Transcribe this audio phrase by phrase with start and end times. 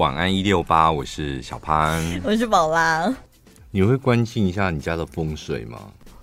[0.00, 3.14] 晚安一六八，我是小潘，我是宝拉。
[3.70, 5.78] 你会关心一下你家的风水吗？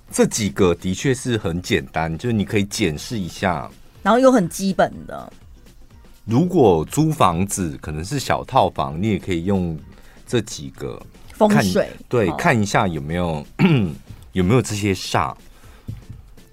[0.09, 3.69] 这几个的确是很简单，就是你可以检视一下，
[4.01, 5.31] 然后又很基本的。
[6.25, 9.77] 如果租房子可能是小套房，你也可以用
[10.25, 10.99] 这几个
[11.33, 13.45] 风水，对，哦、看一下有没有
[14.33, 15.35] 有没有这些煞。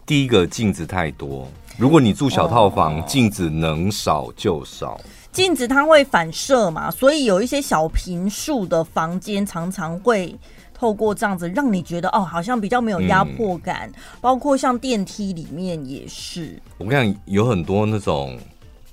[0.04, 5.00] 第一个镜子太多，如果你住小套房，哦、镜子能少就少。
[5.34, 10.32] 镜子它会反射嘛，所以有一些小平数的房间常常会
[10.72, 13.90] 透过这样子让你觉得哦，好像比较没有压迫感。
[13.92, 16.56] 嗯、包括像电梯里面也是。
[16.78, 18.38] 我跟你讲，有很多那种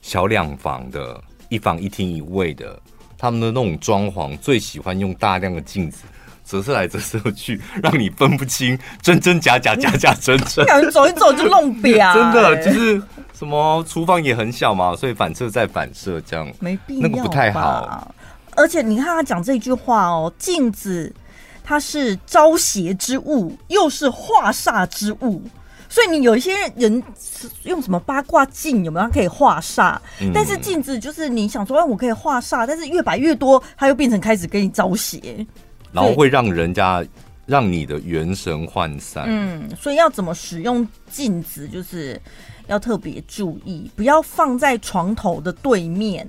[0.02, 2.82] 小两房的，一房一厅一卫的，
[3.20, 6.06] 他们的那种装潢最喜欢用大量的镜子。
[6.52, 10.66] 折射来折射去，让你分不清真真假假，假假真真。
[10.66, 13.02] 感觉走一走就弄表，真的就是
[13.34, 18.14] 什么厨房也很小嘛，所以反射再反射这样，没必要，那个不太好。
[18.58, 21.14] 而且你看他讲这句话哦，镜子
[21.64, 25.42] 它是招邪之物，又是化煞之物，
[25.88, 27.02] 所以你有一些人
[27.64, 29.06] 用什么八卦镜有没有？
[29.06, 35.48] 它可以化煞，嗯、但是镜子就是你想说，哎，我可以化煞，但是越摆越多，它又变成开始给你招邪。
[35.92, 37.06] 然后会让人家
[37.46, 39.26] 让你的元神涣散。
[39.28, 42.20] 嗯，所以要怎么使用镜子，就是
[42.68, 46.28] 要特别注意，不要放在床头的对面，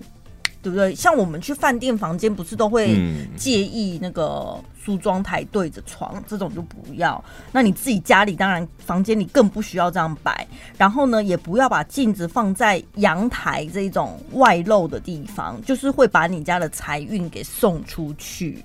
[0.62, 0.94] 对不对？
[0.94, 2.98] 像我们去饭店房间，不是都会
[3.36, 7.22] 介意那个梳妆台对着床，这种就不要。
[7.52, 10.44] 那你自己家里当然房间里更不需要这样摆。
[10.76, 18.64] 然后呢，也不要把镜子放在阳台这种外露的地方，就是会把你家的财运给送出去。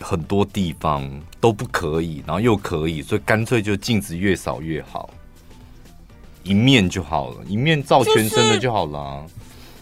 [0.00, 1.08] 很多地方
[1.40, 5.10] 都不可以，然后又可以，所以干脆就镜子越少越好，
[6.42, 9.26] 一面就好了，一面照全身的就好了。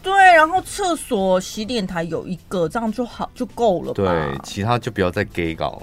[0.03, 3.93] 对，然后厕所洗脸台有一个，这样就好就够了。
[3.93, 5.83] 对，其他就不要再给搞。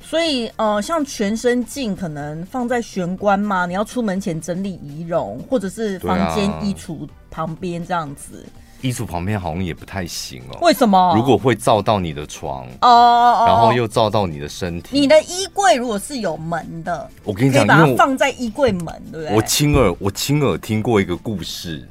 [0.00, 8.44] 所以呃，像全身镜可能放在玄关嘛，你要出门前整理仪容，或者是房间衣橱旁边这样子。
[8.82, 10.58] 衣橱旁边好像也不太行哦。
[10.60, 11.14] 为什么？
[11.16, 15.00] 如果会照到你的床哦，然后又照到你的身体。
[15.00, 19.34] 你的衣柜如果是有门的，我跟你讲，可以把它放在衣柜门，对不对？
[19.34, 21.88] 我亲耳我亲耳听过一个故事，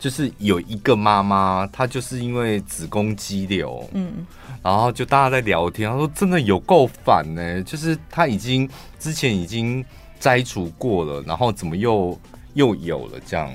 [0.00, 4.26] 就是有一个妈妈，她就是因为子宫肌瘤，嗯，
[4.62, 9.84] 然后就大家在聊天，她说真的有够烦呢，就是她已经之前已经
[10.18, 12.18] 摘除过了，然后怎么又
[12.54, 13.48] 又有了这样，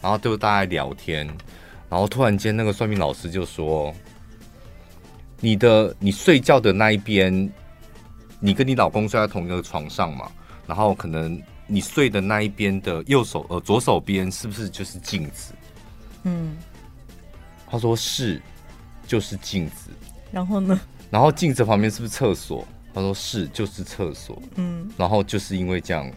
[0.00, 1.28] 然后就大家聊天。
[1.92, 3.94] 然后突然间，那个算命老师就说
[5.40, 7.52] ：“你的你睡觉的那一边，
[8.40, 10.32] 你跟你老公睡在同一个床上嘛？
[10.66, 15.52] 然后可能你睡的那一边的右手呃左手边是不是就是镜子？”
[16.24, 16.56] 嗯，
[17.68, 18.40] 他说是，
[19.06, 19.90] 就是镜子。
[20.30, 20.80] 然后呢？
[21.10, 22.66] 然后镜子旁边是不是厕所？
[22.94, 24.40] 他说是，就是厕所。
[24.54, 26.10] 嗯，然后就是因为这样，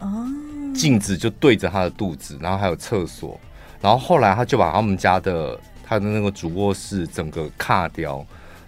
[0.00, 0.26] 哦，
[0.74, 3.38] 镜子就对着他的肚子，然后还有厕所。
[3.84, 8.24] 然后后来他就把他们家的他的那个主卧室整个卡掉，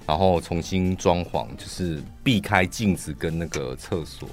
[0.07, 4.29] 然后重新装潢，就是避开镜子跟那个厕所，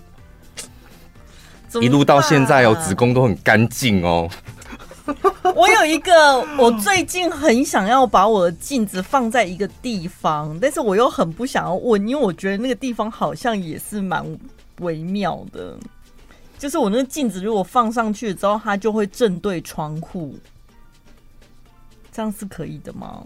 [1.81, 4.29] 一路到现在哦，子宫都很干净哦。
[5.55, 14.21] 我有一个，我最近很想要把我的镜子放在一个地方，但是我又很不想要问，因为我觉得那个地方好像也是蛮
[14.79, 15.77] 微妙的，
[16.57, 20.35] 就是我那个镜子如果放上去之后，它就会正对窗户。
[22.13, 23.23] 这样是可以的吗？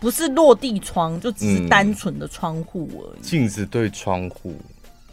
[0.00, 3.22] 不是落地窗，就只是单纯的窗户而已。
[3.22, 4.54] 镜子对窗户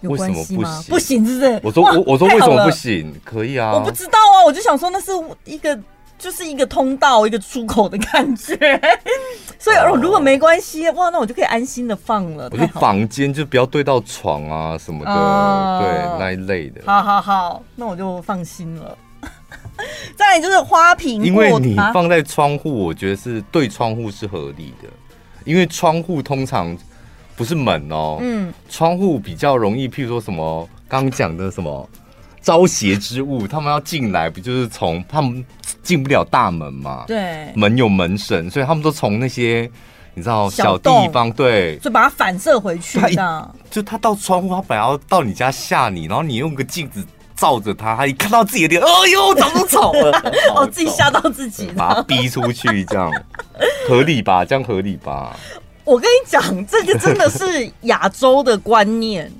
[0.01, 0.83] 有关系吗？
[0.89, 1.61] 不行，是不是？
[1.63, 3.13] 我说我我说为什么不行？
[3.23, 5.11] 可以啊，我不知道啊，我就想说那是
[5.45, 5.79] 一个
[6.19, 8.55] 就是一个通道，一个出口的感觉。
[9.57, 12.49] 所以如果没关系，哇，那我就可以安心的放了。
[12.51, 16.81] 我说房间就不要对到床啊什么的，对那一类的。
[16.85, 18.97] 好好好，那我就放心了。
[20.15, 24.89] 再来就是花瓶，因为你放在窗户，我觉得是对窗户是合理的，
[25.45, 26.77] 因为窗户通常
[27.35, 31.89] 不是门哦，嗯，窗户比较容易，譬如说什么刚刚讲的什么
[32.41, 35.43] 招邪之物，他们要进来，不就是从他们
[35.81, 37.05] 进不了大门嘛？
[37.07, 39.69] 对，门有门神，所以他们都从那些
[40.13, 43.55] 你知道小地方，对，就把它反射回去的。
[43.69, 47.05] 就他到窗户，他本来要到你家吓你，然后你用个镜子。
[47.41, 53.11] 照着他，他一看到自己的脸，哎呦，长得丑了， 哦，自己吓到自己，把他逼出去，这样。
[53.89, 54.45] 合理吧？
[54.45, 55.35] 这样合理吧？
[55.83, 59.31] 我跟你讲，这个真的是亚洲的观念，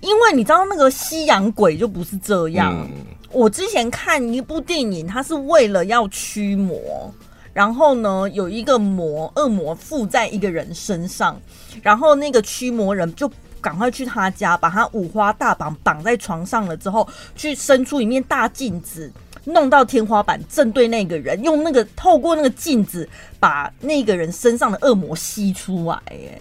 [0.00, 2.74] 因为你知道那个西洋鬼就不是这样。
[2.74, 2.90] 嗯、
[3.30, 7.14] 我之前看一部电影，他是为了要驱魔，
[7.52, 11.40] 然后呢，有一个魔恶魔附在一个人身上，
[11.82, 13.30] 然后那个驱魔人就
[13.64, 19.10] 赶快去他家，把他五花大绑绑在床上了之后，去伸出一面大镜子，
[19.44, 23.08] 弄到天花板正对那个人，用那个透过那个镜子
[23.40, 25.98] 把那个人身上的恶魔吸出来。
[26.10, 26.38] 哎，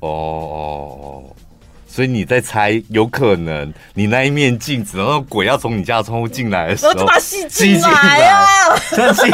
[0.00, 1.24] 哦。
[1.94, 8.74] 所以你在猜，有可能你那一面镜子，然后鬼要从你家窗户进来的时候，就把吸进来啊！
[8.80, 9.30] 吸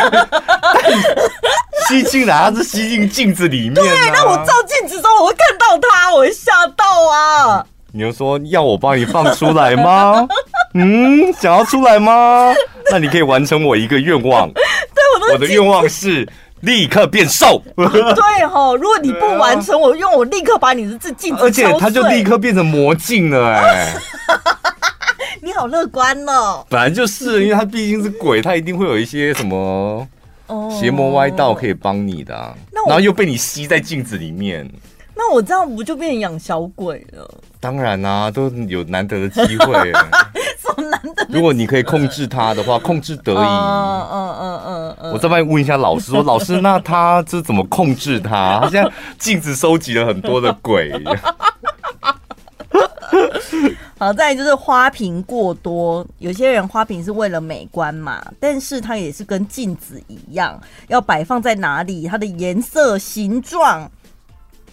[1.86, 3.74] 吸进来，它是吸进镜子里面。
[3.74, 7.64] 对，那我照镜子的时候，我会看到它，我会吓到啊！
[7.92, 10.26] 你又说要我帮你放出来吗？
[10.74, 12.52] 嗯，想要出来吗？
[12.90, 14.50] 那你可以完成我一个愿望。
[14.52, 16.28] 对，我的愿望是。
[16.60, 23.94] 立刻变瘦，对吼，如果你不完成，我用我立刻把你的这镜子，而且它就立刻变成魔镜了，哎，
[25.40, 26.64] 你好乐观哦。
[26.68, 30.06] 本来就是，因为它毕竟是鬼，它一定会有一些什么
[30.70, 32.34] 邪魔歪道可以帮你的，
[32.86, 34.68] 然后又被你吸在镜子里面，
[35.14, 37.28] 那我这样不就变成养小鬼了？
[37.60, 39.92] 当然啊，都有难得的机会。
[41.28, 43.36] 如果你可以控制他的话，控制得宜。
[43.36, 45.12] 嗯嗯嗯嗯。
[45.12, 48.60] 我在外面问一下老师，说老师，那他这怎么控制他？
[48.64, 50.92] 他现在镜子收集了很多的鬼。
[53.98, 63.90] 好，再来就是花瓶过多，有些人花瓶是为了美观嘛，但是它也是跟镜子一样，要摆放在哪里，它的颜色、形状。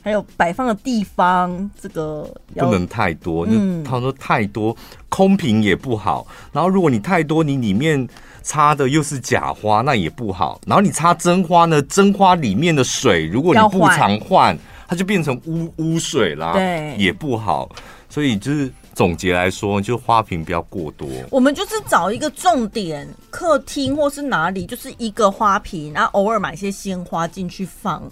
[0.06, 3.44] 还有摆放的地方，这个不能太多。
[3.50, 4.78] 嗯，他说太多
[5.10, 6.28] 空瓶也不好。
[6.52, 8.08] 然后如果你太多，你里面
[8.44, 10.62] 插的又是假花，那也不好。
[10.68, 14.56] 然后你插真花呢，真花里面的水，如果你不常换，
[14.88, 17.68] 它就变成污污水啦，对， 也不好。
[18.08, 21.10] 所以就是总结来说，就花瓶不要过多。
[21.32, 28.04] 我们就是找一个重点，客厅或是哪里，就是一个花瓶，然后偶尔买些鲜花进去放。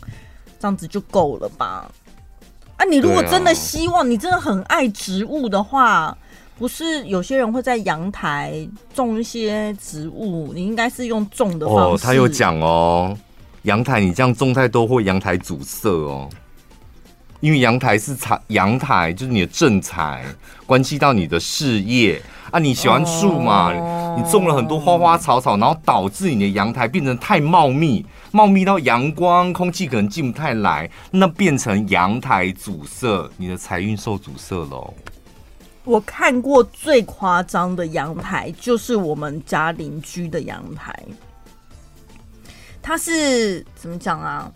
[0.63, 1.91] 这样子就够了吧？
[2.77, 6.17] 啊，你如果真的希望，你真的很爱植物的话，
[6.57, 8.65] 不是有些人会在阳台
[8.95, 10.53] 种一些植物？
[10.55, 11.81] 你应该是用种的方式。
[11.81, 13.13] 哦，他有讲哦，
[13.63, 16.29] 阳台你这样种太多会阳台阻塞哦，
[17.41, 20.23] 因为阳台是财，阳台就是你的正财，
[20.65, 22.21] 关系到你的事业
[22.51, 22.57] 啊。
[22.57, 23.69] 你喜欢树嘛？
[23.73, 28.05] 哦，你种了很多花花草草，然后导致你的阳台变成太茂密。
[28.35, 34.91] 茂密到阳光、空气可能进不太来，那变成阳台阻塞，你的财运受阻塞喽。
[35.83, 40.91] 我看过最夸张的阳台，就是我们家邻居的阳台。
[42.81, 44.51] 它是怎么讲啊？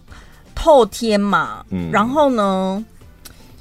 [0.56, 2.84] 透天嘛，嗯，然后呢，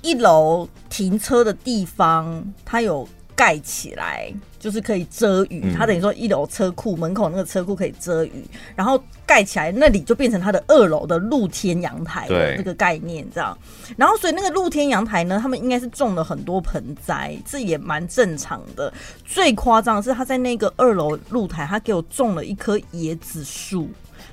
[0.00, 4.32] 一楼停车的地方，它有盖起来。
[4.58, 8.44] 就是可以遮雨，它等于说一楼车库门口那个车库可以遮雨，
[8.74, 13.56] 然后盖起来那里就变成它的二楼的露天阳台的这个概念，这样。
[13.96, 18.92] 然后所以那个露天阳台呢，他们应该是种了很多盆栽，这也蛮正常的。
[19.24, 23.88] 最夸张的是他在那个二楼露台，他给我种了一棵椰子树，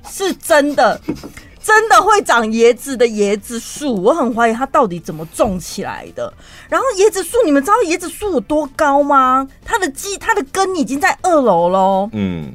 [0.07, 0.99] 是真的。
[1.63, 6.31] 真的会长椰子的椰子树，我很怀疑它到底怎么种起来的。
[6.69, 9.47] 然后椰子树，你们知道椰子树有多高吗？
[9.63, 12.09] 它的基，它的根已经在二楼喽。
[12.11, 12.51] 嗯，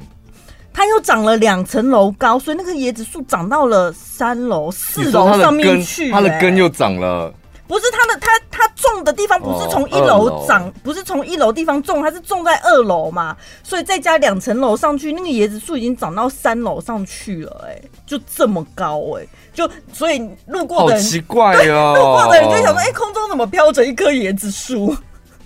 [0.71, 6.11] 它又长了两层楼高，所以那个椰子树长到了三楼、四楼上面去。
[6.11, 7.33] 它的根又长了。
[7.67, 8.48] 不是它的，它它
[8.81, 24.95] 种的地方不是从一楼长，不是从一楼地方种，它是种在二楼嘛，所以再加两层楼上去，那个椰子树已经长到三楼上去了，哎，就这么高，哎，就所以路过的人好奇怪哦， 路过的人就想说，哎，空中怎么飘着一棵椰子树？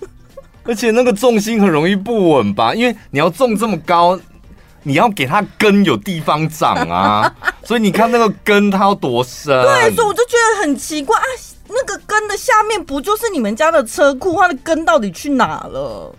[0.64, 2.74] 而且那个重心很容易不稳吧？
[2.74, 4.18] 因为你要种这么高，
[4.82, 9.60] 你要给它根有地方长啊， 所以你看那个根它要多深？
[9.62, 11.24] 对，所以我就觉得很奇怪啊。
[11.74, 14.40] 那个根的下面不就是你们家的车库？
[14.40, 16.14] 它的根到底去哪了？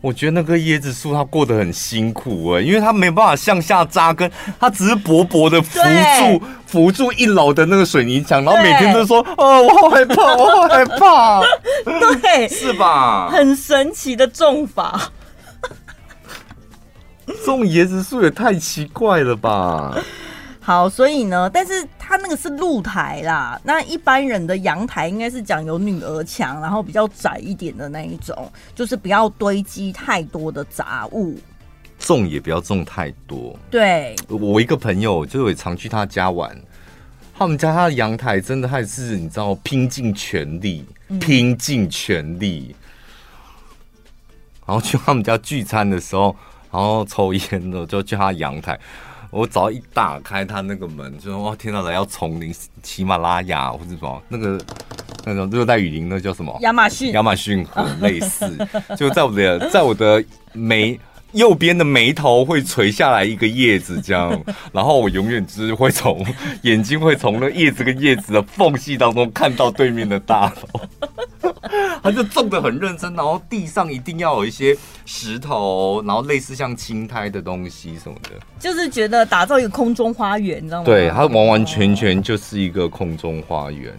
[0.00, 11.40] 我觉得那棵椰子树它过得很辛苦哎、欸，因为它没办法向下扎根，它只是薄薄的扶住扶住一楼的那个水泥墙，然后每天都说：“哦，我好害怕，我好害怕。”
[12.22, 13.28] 对，是吧？
[13.28, 15.10] 很神奇的种法，
[17.44, 19.96] 种椰子树也太奇怪了吧？
[20.68, 31.38] 好，所以呢，但是它那个是露台啦，那一般人的阳台应该是讲有女儿墙，然后比较窄一点的那一种，就是不要堆积太多的杂物，
[31.98, 33.58] 种也不要种太多。
[33.70, 36.54] 对，我一个朋友就也常去他家玩，
[37.34, 40.84] 他们家他的阳台真的还是你知道拼尽全力，
[41.18, 42.76] 拼尽全力，
[44.66, 46.36] 然后去他们家聚餐的时候，
[46.70, 48.78] 然后抽烟的就去他阳台。
[49.30, 54.60] 我只要一打开他那个门，就说哇，天哪，来要丛林，喜马拉雅或者什么那个
[55.24, 56.56] 那种热带雨林，那叫什么？
[56.62, 58.56] 亚马逊， 亚马逊河类似，
[58.96, 60.98] 就在我的在我的眉
[61.32, 64.42] 右边的眉头会垂下来一个叶子，这样，
[64.72, 66.24] 然后我永远只会从
[66.62, 70.80] 眼睛会从那叶子跟叶子的缝隙当中看到对面的大楼。
[72.02, 80.84] 他就种的很认真，然后地上一定要有一些石头，然后类似像青苔的东西什么的，就是觉得打造一个空中花园，你知道吗？
[80.84, 83.92] 对，它完完全全就是一个空中花园。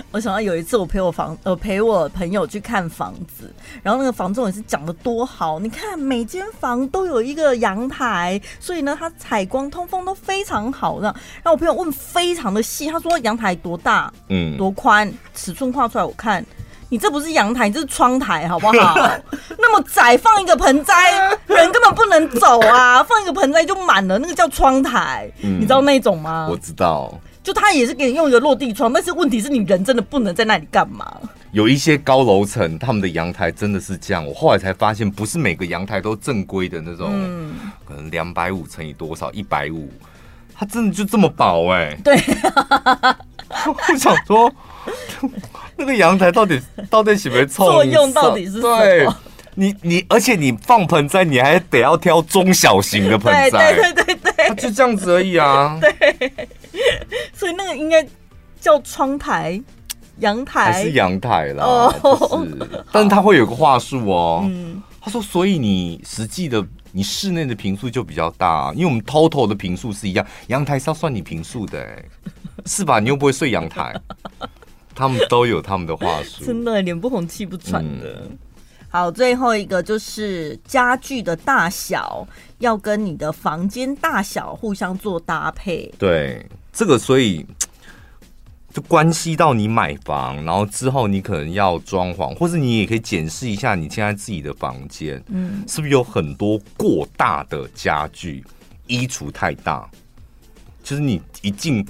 [0.10, 3.52] 我想到有一次我陪我房呃陪我朋友去看房子，
[3.82, 11.00] 然后那个房仲也是讲的多好，你看每间房都有一个阳台，所以呢它采光通风都非常好。
[11.00, 11.12] 然
[11.44, 14.12] 后我朋友问非常的细，他说阳台多大？
[14.28, 15.12] 嗯，多宽？
[15.34, 16.44] 尺寸画出来我看。
[16.90, 18.96] 你这不是阳台，你这是窗台，好不好？
[19.58, 21.12] 那么窄，放一个盆栽，
[21.46, 23.02] 人根本不能走啊！
[23.02, 26.48] 放一个盆栽就满了，那个叫窗台，嗯、你知道那种吗？
[26.50, 31.06] 我知道，就他也是给你用一个落地窗，但是问题是你人真的不能在那里干嘛？
[31.52, 34.26] 有一些高楼层，他们的阳台真的是这样。
[34.26, 37.54] 我后来才发现，不是每个阳台都正规的那种，嗯、
[37.86, 39.90] 可能两百五乘以多少，一百五，
[40.54, 41.98] 它真的就这么薄哎、欸？
[42.04, 42.16] 对，
[43.66, 44.52] 我想说。
[45.80, 48.80] 那个阳台到底到底是不是 作用到底是什么？
[48.80, 49.06] 对，
[49.54, 55.78] 你你而且你放盆栽，你还得要挑中小型的盆栽，对对对对对，就这样子而已啊。
[55.80, 56.32] 对，
[57.32, 58.06] 所以那个应该
[58.60, 59.60] 叫窗台、
[60.18, 61.64] 阳台还是阳台啦？
[61.64, 64.42] 哦，是，但是他会有个话术哦。
[64.44, 72.04] 嗯，他说，所以你实际的你室内的平数就比较大，因为我们 total 的平数是一样，阳台是要算你平数的，哎，
[72.66, 72.98] 是吧？
[73.00, 73.94] 你又不会睡阳台。
[74.94, 78.20] 他们都有他们的话术，真的脸不红气不喘的。
[78.28, 78.38] 嗯、
[78.90, 82.26] 好，最后一个就是家具的大小
[82.58, 85.92] 要跟你的房间大小互相做搭配。
[85.98, 87.44] 对，这个所以
[88.72, 98.42] 就关系到你买房，然后之后你可能要装潢，或是你也可以检视一下你现在自己的房间，嗯，是不是有很多过大的家具，
[98.86, 99.88] 衣橱太大，
[100.82, 101.86] 就是你一进。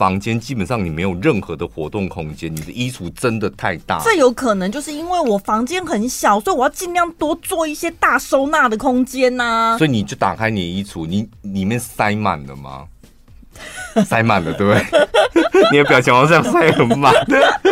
[0.00, 4.00] 房间基本上你没有任何的活动空间，你的衣橱真的太大。
[4.02, 9.76] 这有可能就是因为我房间很小，所以我要尽量多做一些大收纳的空间呐、啊。
[9.76, 12.86] 所以你就打开你的衣橱，你里面塞满了吗？
[14.06, 14.82] 塞满了，对不对？
[15.70, 17.12] 你的表情好像塞很满。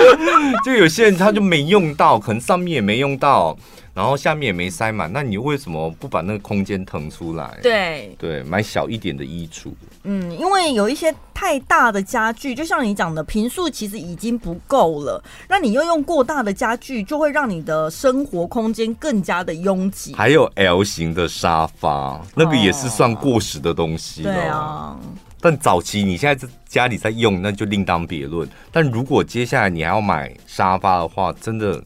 [0.62, 3.56] 就有些人他就没用到，可能上面也没用到。
[3.98, 7.58] 然后下面也没塞满，那你为什么不把那个空间腾出来？
[7.60, 9.72] 对对，买小一点的衣橱。
[10.04, 15.20] 嗯，因为有一些太大的家具，就像你讲的，平数其实已经不够了。
[15.48, 20.14] 那你又用过大的家具，就会让你的生活空间更加的拥挤。
[20.14, 24.32] 还有 L 型的沙发，那个也是算过时的东西了。
[24.32, 24.96] 对啊。
[25.40, 28.48] 但早期你现在在家里在用，那就另当别论。
[28.70, 31.82] 但如果接下来你还要买沙发的话，真的。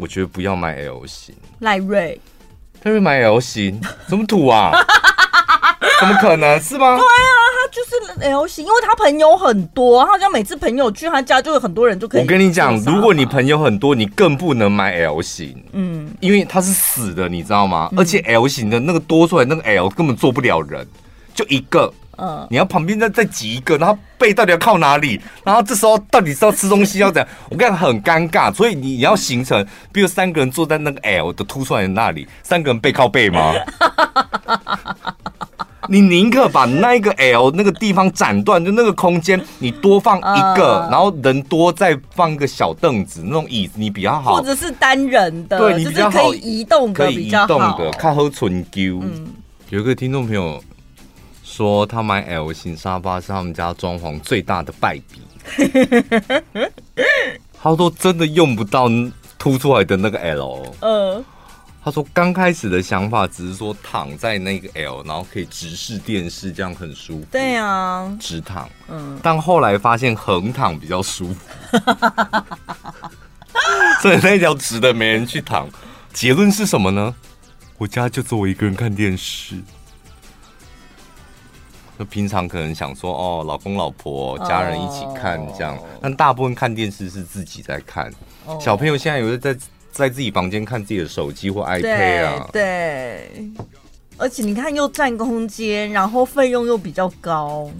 [0.00, 2.18] 我觉得不要买 L 型，赖瑞，
[2.82, 3.78] 他会买 L 型，
[4.08, 4.72] 怎么土啊？
[6.00, 6.96] 怎么可能是吗？
[6.96, 12.22] 对啊，他就是 L 型，因为他朋友很多，他好像每次朋友去他家，就有很多人就可以。
[12.22, 17.90] 我跟你讲，如果你朋友很多，你更不能买 L 型，嗯，因为它是死的，你知道吗？
[17.92, 20.86] 嗯、而且 L 型的那个多出来那个 L 根本坐不了人，
[21.34, 21.92] 就一个。
[22.20, 25.20] 嗯，你要旁边再再挤一个，然后背到底要靠哪里？
[25.42, 27.28] 然后这时候到底是要吃东西要怎样？
[27.48, 33.54] 我跟你讲很尴尬，所以你你要形成，比如三个人坐在那个 L 的凸出来的那里，三个人背靠背吗？
[35.88, 49.02] 你宁可把那个 L 那个地方斩断，就那个空间你多放一个，然后人多再放一个小凳子，那种椅子你比较好，或者是单人的，对你比较好，可以移动的，可以移动的，靠喝纯 Q。
[49.70, 50.62] 有一个听众朋友。
[51.50, 55.20] 说他买 L 型沙发是他们家装潢最大的败笔，
[57.60, 58.88] 他说真的用不到
[59.36, 60.62] 凸出来的那个 L。
[60.80, 61.24] 嗯，
[61.82, 67.26] 他说刚开始的想法只是说躺在那个 L，然后可以直视电视，这样很舒服。
[67.32, 68.70] 对啊，直躺。
[68.88, 71.40] 嗯，但后来发现横躺比较舒服，
[74.00, 75.68] 所以那条直的没人去躺。
[76.12, 77.12] 结论是什么呢？
[77.76, 79.56] 我家就只有我一个人看电视。
[82.00, 88.10] 就平常可能想说哦，老公老婆家人一起看这样，但大部分看电视是自己在看。
[88.58, 89.60] 小朋友现在有的在
[89.92, 93.30] 在自己房间看自己的手机或 iPad 啊，对，
[94.16, 97.70] 而且你看又占空间，然后费用又比较高，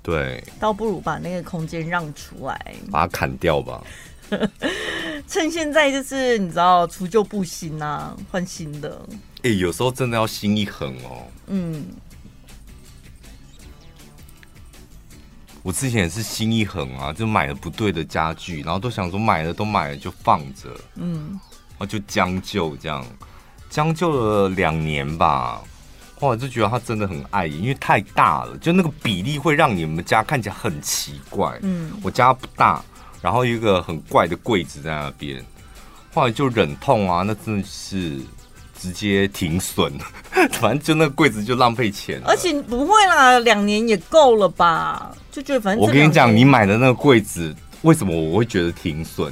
[0.00, 3.82] 对，倒不如把那个空间让出来，把它砍掉吧。
[5.26, 9.04] 趁现在就是你知道除旧布新啊，换新的。
[9.38, 11.26] 哎、欸，有时候真的要心一横哦。
[11.48, 11.84] 嗯。
[15.62, 21.38] 我之前也是心一横啊，就买了不对的家具，然后都想说买了都买了就放着，嗯，
[21.70, 23.04] 然后就将就这样，
[23.68, 25.60] 将就了两年吧。
[26.18, 31.58] 后来就觉得他真的很碍眼，因为太大了，就那个比例会让你们家看起来很奇怪。
[31.62, 32.82] 嗯，我家不大，
[33.22, 35.42] 然后一个很怪的柜子在那边，
[36.12, 38.20] 后来就忍痛啊，那真的是
[38.80, 39.92] 直接停损，
[40.52, 42.20] 反正就那个柜子就浪费钱。
[42.24, 45.12] 而且不会啦，两年也够了吧？
[45.30, 49.30] 就觉得反正我跟你讲，你买的那个柜子，为什么我会觉得停损？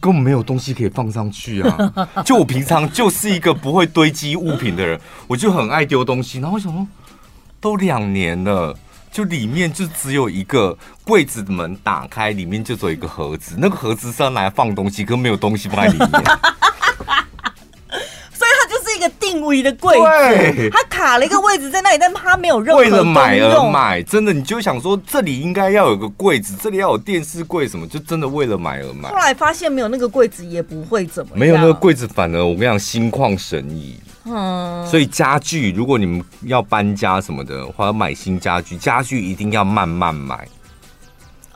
[0.00, 1.92] 根本没有东西可以放上去啊！
[2.26, 6.40] 就我平常就是一个不会堆积物品的人，我就很爱丢东西。
[6.40, 6.86] 然后我想说，
[7.58, 8.76] 都两年了，
[9.10, 16.10] 就里面就只有一个柜子的门打开，里面就只有一个盒子，那个盒子是要拿来放东西，可没有东西放在里面。
[18.98, 29.08] 一个定位的柜子，他卡了一个位置在那里，但它没有任何为了买而买，真的，你就想说这里应该要有个柜子，这里要有电视柜什么，就真的为了买而买。
[29.08, 33.98] 后来发现没有那个柜子也不会怎么样，没有那个柜子反而我跟你讲心旷神怡。
[34.24, 40.46] 嗯，所以家具如果你们要搬家什么的，或者买新家具，家具一定要慢慢买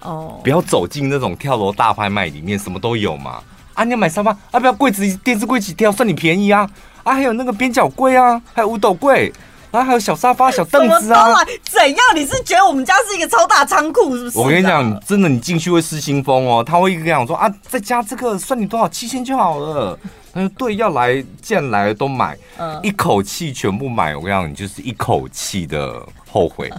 [0.00, 3.42] 哦，不要走进那种跳楼大拍卖里面，什么都有嘛。
[3.75, 6.68] 啊，你要买沙发啊，不要柜子电视柜一起跳，算你便宜啊。
[7.02, 9.32] 啊，还有那个边角柜啊，还有五斗柜，
[9.71, 11.35] 然后还有小沙发、小凳子啊。
[11.62, 11.99] 怎样？
[12.14, 14.38] 你是觉得我们家是一个超大仓库，是不是？
[14.38, 16.62] 我跟你讲，真的，你进去会失心疯哦。
[16.62, 19.99] 他会跟你讲说啊，再加这个算你多少，七千就好了。
[20.32, 24.16] 他说对，要来既然来了都买，嗯、一口气全部买。
[24.16, 26.71] 我跟你讲，你就是一口气的后悔。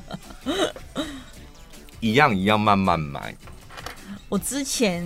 [1.99, 3.35] 一样一样慢慢买。
[4.29, 5.03] 我之前。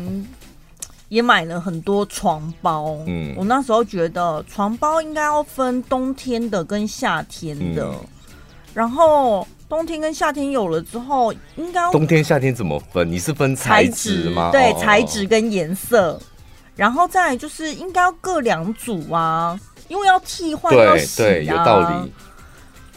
[1.10, 8.00] 也买了很多床包，嗯，我那时候觉得床包应该要分冬天的跟夏天的，嗯、
[8.74, 13.10] 然后冬天跟夏天有了之后，应该冬天夏天怎么分？
[13.10, 14.52] 你是分材质吗？
[14.52, 16.20] 对，哦、材质跟颜色，
[16.76, 22.12] 然后再来就是应该要各两组啊，因为要替换要洗啊，对，有道理。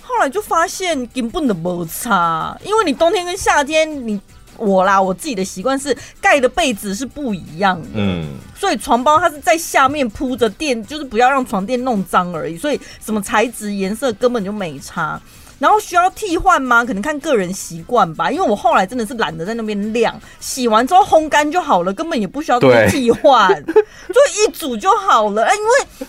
[0.02, 4.20] 后来就发现根本的摩擦，因为你冬天跟夏天你。
[4.60, 12.56] 我啦，我自己的习惯是盖的被子是不一样的，嗯，所以床包它是在下面铺着垫，就是不要让床垫弄脏而已。
[12.56, 15.20] 所以什么材质、颜色根本就没差。
[15.58, 16.82] 然后需要替换吗？
[16.84, 18.30] 可能看个人习惯吧。
[18.30, 25.44] 因为我后来真的是懒得在那边晾，洗完之后烘干就好了，根本也不需要替换， 对就一组就好了。
[25.44, 25.54] 哎，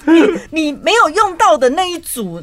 [0.07, 2.41] 因为你你没有用到的那一组。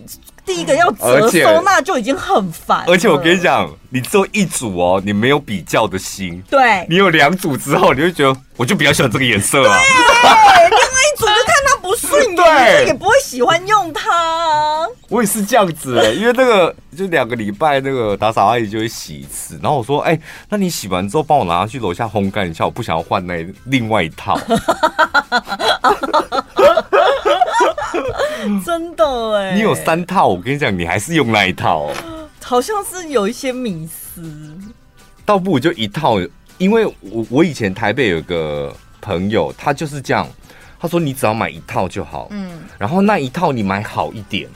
[0.48, 6.42] 第一个要折收纳就已经很烦，而且我跟你讲，你做一组哦，你没有比较的心。
[6.48, 9.78] 对，你有两组之后，你会觉得我就比较喜欢这个颜色啊。
[9.78, 14.88] 对，另外一组就看它不顺眼， 对也不会喜欢用它。
[15.10, 24.40] 我也是这样子哎，因为那个就两个礼拜，那个打扫阿姨就会洗一次，然后我说，哎，那你洗完之后帮我拿去楼下烘干一下，我不想要换那另外一套。
[28.64, 31.90] 真的哎，你有三套，我跟你讲，你还是用那一套，
[32.42, 34.22] 好像是有一些迷思。
[35.24, 36.16] 倒不如就一套，
[36.56, 40.26] 因为我我以前台北有个朋友，他就是这样，
[40.80, 44.48] 他说你只要买一套就好，嗯，然后那一套你买好一点，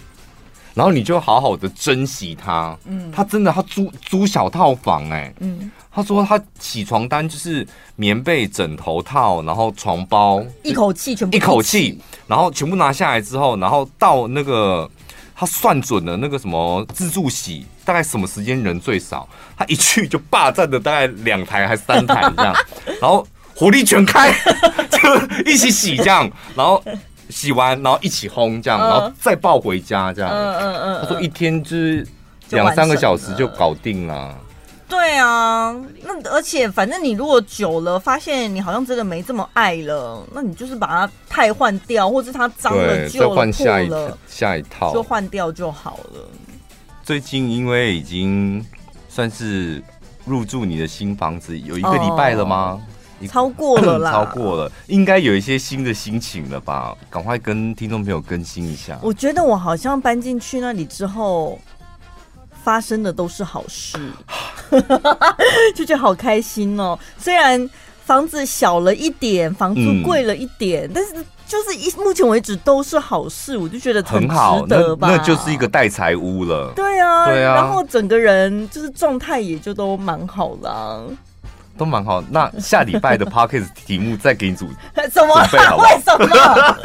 [0.75, 5.71] 然后你就好好的珍惜它，嗯，他真的他租租小套房哎，嗯。
[5.95, 14.91] 他说他起床单就是棉被、枕头套，然后床包，一口气全部一口气，然后全部拿下来之后，然后到那个
[15.35, 22.57] 他算准了那个什么自助洗，大概什么时间人最少，他一去就霸占了大概两台还是三台这样，
[22.99, 24.33] 然后火力全开，
[24.89, 26.83] 就一起洗这样，然后
[27.29, 32.07] 洗完然后一起烘这样，然后再抱回家这样，嗯嗯嗯，他说一天就是
[32.49, 34.35] 两三个小时就搞定了。
[34.93, 43.91] 对啊，那而且反正你如果久了发现你好像真的没这么爱了，那你就是把它汰换掉，或者它脏了、旧了、破了，下一
[44.29, 46.29] 下一套就换掉就好了。
[47.03, 48.63] 最近因为已经
[49.09, 49.83] 算是
[50.27, 52.79] 入住你的新房子有一个礼拜了吗？
[52.79, 56.95] 哦、超过了啦， 超过了，应该有一些新的心情了吧？
[57.09, 58.99] 赶快跟听众朋友更新一下。
[59.01, 61.59] 我觉得我好像搬进去那里之后。
[62.63, 63.99] 发生的都是好事，
[65.75, 66.99] 就觉得好开心哦。
[67.19, 67.69] 虽然
[68.05, 71.13] 房子小了一点，房租贵了一点，嗯、但是
[71.47, 74.35] 就是一目前为止都是好事，我就觉得很值
[74.69, 75.09] 得吧。
[75.09, 76.73] 那，那就是一个代财屋了。
[76.75, 77.55] 对啊，对啊。
[77.55, 81.05] 然后整个人就是状态也就都蛮好的，
[81.77, 82.23] 都蛮好。
[82.31, 84.69] 那下礼拜的 Podcast 题目再给你组
[85.13, 85.35] 什么？
[85.83, 86.77] 为什么？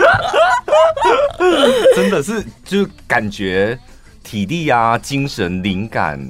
[1.96, 3.78] 真的是，就感觉。
[4.28, 6.30] 体力啊，精神、灵感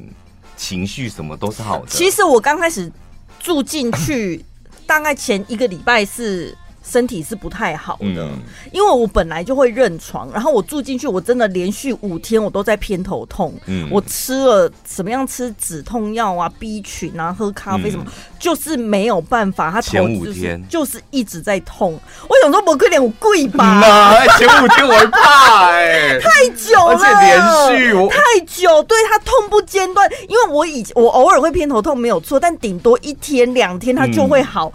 [0.55, 1.87] 情绪什么都是好的。
[1.87, 2.91] 其实我刚开始
[3.39, 4.45] 住进去，
[4.85, 6.55] 大概前一个礼拜是。
[6.89, 8.39] 身体是不太好的，嗯、
[8.71, 13.53] 因为我本来就会认床，然后我住进去，我真的连续五天我都在偏头痛。
[13.65, 19.69] 嗯，我吃了什么样吃止痛药啊、B 群啊、喝咖啡什么，嗯、就是没有办法。
[19.69, 21.99] 他头、就是、前五天就是一直在痛。
[22.29, 24.25] 我想说，我可点我跪吧。
[24.37, 30.09] 前五天我会怕哎、欸， 太久了，而且连续太久，对他痛不间断。
[30.29, 34.71] 因为我以我偶尔会偏头痛没有错，但顶多一天两天他就会好。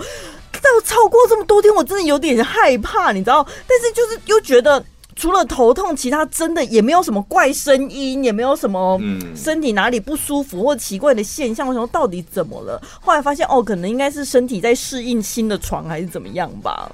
[0.63, 3.45] 嗯但我超过这么多天，我真的有点害怕，你知道？
[3.67, 4.83] 但是就是又觉得
[5.17, 8.97] 除了头痛，其他真的也没有什么怪声音，也没有什么
[9.35, 11.67] 身体哪里不舒服或奇怪的现象。
[11.67, 12.81] 我想说到底怎么了？
[13.01, 16.91] 后来发现哦，可能应该是身体在适应新的床还是怎么样吧。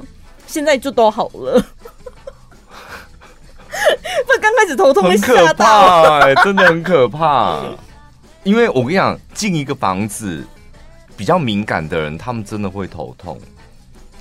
[0.47, 1.63] 现在就都好了。
[4.27, 7.61] 不，刚开始头痛会吓到，哎，真的很可怕。
[8.45, 10.43] 因为我跟你讲，进一个房子
[11.19, 13.39] 比较敏感的人，他们真的会头痛。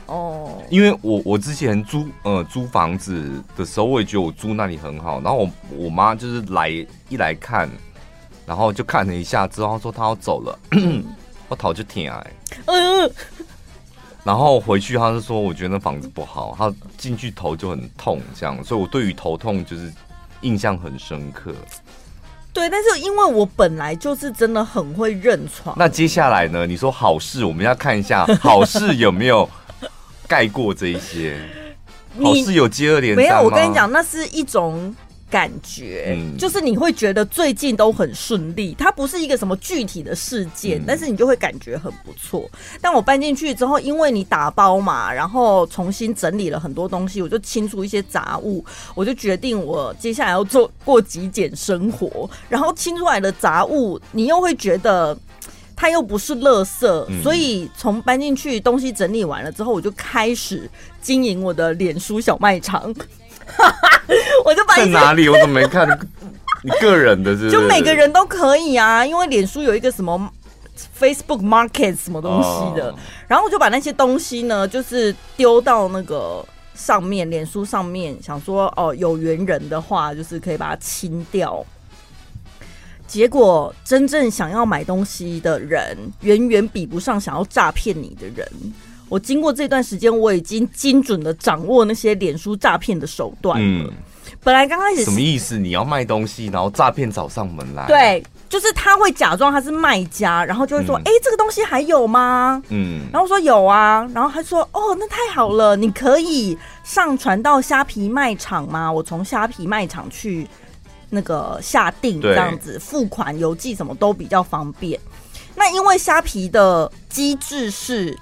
[0.08, 0.64] 哦，oh.
[0.70, 5.22] 因为我我之前租呃租房子的时候，我也觉得我租那里很好。
[5.22, 5.50] 然后我
[5.86, 6.70] 我妈就是来
[7.10, 7.70] 一来看，
[8.46, 10.60] 然后就看了一下之后，她说她要走了，
[11.50, 12.32] 我头就疼哎，
[12.66, 13.12] 嗯，
[14.24, 19.92] 然后回去她就说，我觉得那房子不好，她进去头就很痛，这样，所以我对于头痛就是
[20.42, 21.54] 印象很深刻。
[22.54, 25.76] 对，但是因为我本来就是真的很会认床。
[25.78, 26.66] 那接下来呢？
[26.66, 29.48] 你说好事，我们要看一下好事有没有。
[30.28, 31.40] 盖过这一些，
[32.22, 33.24] 好事有接二连三？
[33.24, 34.94] 没有，我跟你讲，那是一种
[35.30, 38.76] 感觉，嗯、就是你会觉得最近都很顺利。
[38.78, 42.50] 它不是一个什么具体的事件，嗯、但是你就会感觉很不错。
[42.82, 48.64] 但我搬进去之后，因为你打包嘛，然后重新整理了很多东西，我就清除一些杂物，
[48.96, 52.30] 我就决定我接下来要做过极简生活。
[52.50, 55.18] 然后清出来的杂物，你又会觉得。
[55.78, 60.68] 它又不是垃圾，嗯、所以从搬进去东西整理完了之后，我就开始
[61.00, 62.94] 经营我的脸书小卖场。
[64.44, 65.30] 我就把在哪里？
[65.30, 65.88] 我怎么没看？
[66.64, 67.34] 你个人的？
[67.50, 70.30] 就每个人都可以啊，因为脸书有一个什么
[71.00, 72.96] Facebook Market 什么东西的，哦、
[73.28, 81.64] 然后我就把那些东西呢，就是丢到那个上面，脸书上面，想说哦，有缘人的话，就是可以把它清掉。
[83.08, 88.46] 结果，真正想要买东西的人，远远比不上想要诈骗你的人。
[89.10, 93.90] 我经过这段时间，我已经精准的掌握那些脸书诈骗的手段了。
[93.90, 93.94] 嗯，
[94.44, 95.58] 本来刚开始什么意思？
[95.58, 97.88] 你要卖东西，然后诈骗找上门来？
[97.88, 108.92] 对，就是他会假装他是卖家，然后就会说：“哎、嗯，这个东西还有吗？”嗯，然后说有啊，然后他说：“哦，那太好了，你可以上传到虾皮卖场吗？
[108.92, 110.46] 我从虾皮卖场去。”
[111.10, 115.00] 那个下定这样子，付款邮寄什么都比较方便。
[115.56, 118.16] 那因为虾皮的机制是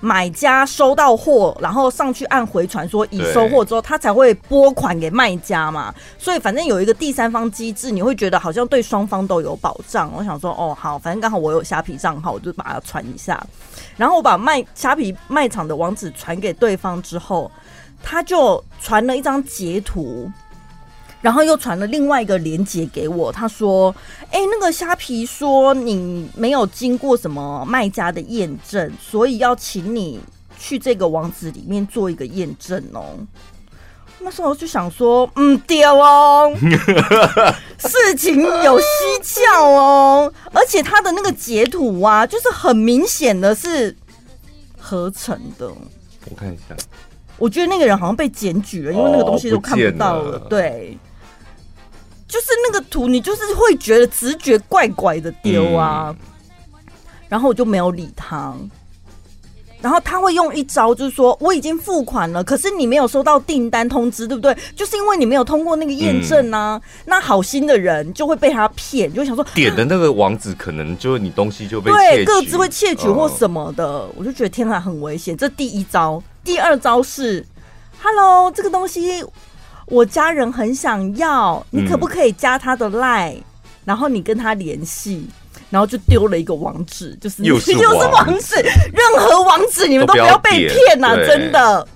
[0.00, 5.94] 买家收到货，然后上去按回传说已收货之后，他才会拨款给卖家嘛。
[6.18, 10.10] 所以反正有一个第三方机制，你会觉得好像对双方都有保障。
[10.16, 13.44] 我想说，哦，好，反正刚好我有虾皮账号，我就把它传一下。
[13.96, 17.50] 然后我把卖虾皮卖场的网址传给对方之后，
[18.02, 20.30] 他就传了一张截图。
[21.22, 23.94] 然后又传了另外一个链接给我，他说
[24.32, 30.18] ：“哎，那个虾皮说你没有经过什么卖家的验证，所以要请你
[30.58, 33.16] 去这个网址里面做一个验证哦。”
[34.22, 36.50] 那时候就想说：“嗯，丢哦，
[37.78, 38.82] 事情有蹊
[39.22, 43.94] 跷哦，而且他的那个截图啊，就是很明显的是
[44.78, 45.68] 合成的。”
[46.28, 46.76] 我看一下，
[47.38, 50.38] 我觉得那个人好像被检举了，因为那个东西都看不到了。
[50.50, 50.98] 对。
[52.30, 56.86] 就是那个图，你就是会觉得直觉怪怪的丢啊，嗯、
[57.28, 58.54] 然后我就没有理他。
[59.82, 64.54] 然后他会用一招，就是说我已经付款了，可是你没有收到订单通知，对不对？
[64.76, 66.76] 就是因为你没有通过那个验证啊。
[66.76, 75.34] 嗯、那好心的人就会被他骗，就想说点的那个网址可能就是你东西就被对各自会窃取或什么的，哦、我就觉得天啊，很危险。
[75.34, 77.42] 这第一招，第二招是
[78.02, 79.24] ，Hello，这个东西。
[79.90, 83.44] 我家人很想要，你可不可以加他的 line，嗯、
[83.84, 85.26] 然后你跟他联系，
[85.68, 91.86] 然后就丢了一个网址，就是 又是网址，任何网址你们都不要被骗呐、啊，真的。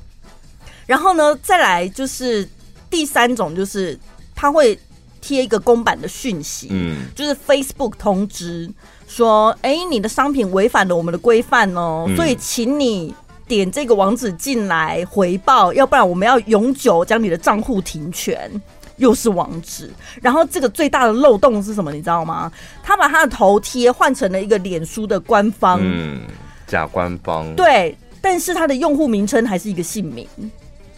[0.87, 2.47] 然后呢，再来就是
[2.91, 3.97] 第三种，就是
[4.35, 4.77] 他会
[5.21, 8.69] 贴一个公版的讯息，嗯，就是 Facebook 通知
[9.07, 13.15] 说，哎，你的商品违反了我们的规范哦，嗯、所以请你。
[13.47, 18.51] 点这个网址进来回报，要不然我们要永久将你的账户停权。
[18.99, 19.91] 又是网址。
[20.23, 21.91] 然后这个最大的漏洞是什么？
[21.91, 22.53] 你知道吗？
[22.81, 26.21] 他把他的头贴换成了一个脸书的官方，嗯，
[26.65, 27.53] 假官方。
[27.57, 30.25] 对，但是他的用户名称还是一个姓名，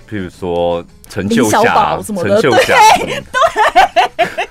[0.06, 2.50] 譬如说陈秀霞什么的，对。
[2.50, 2.60] 对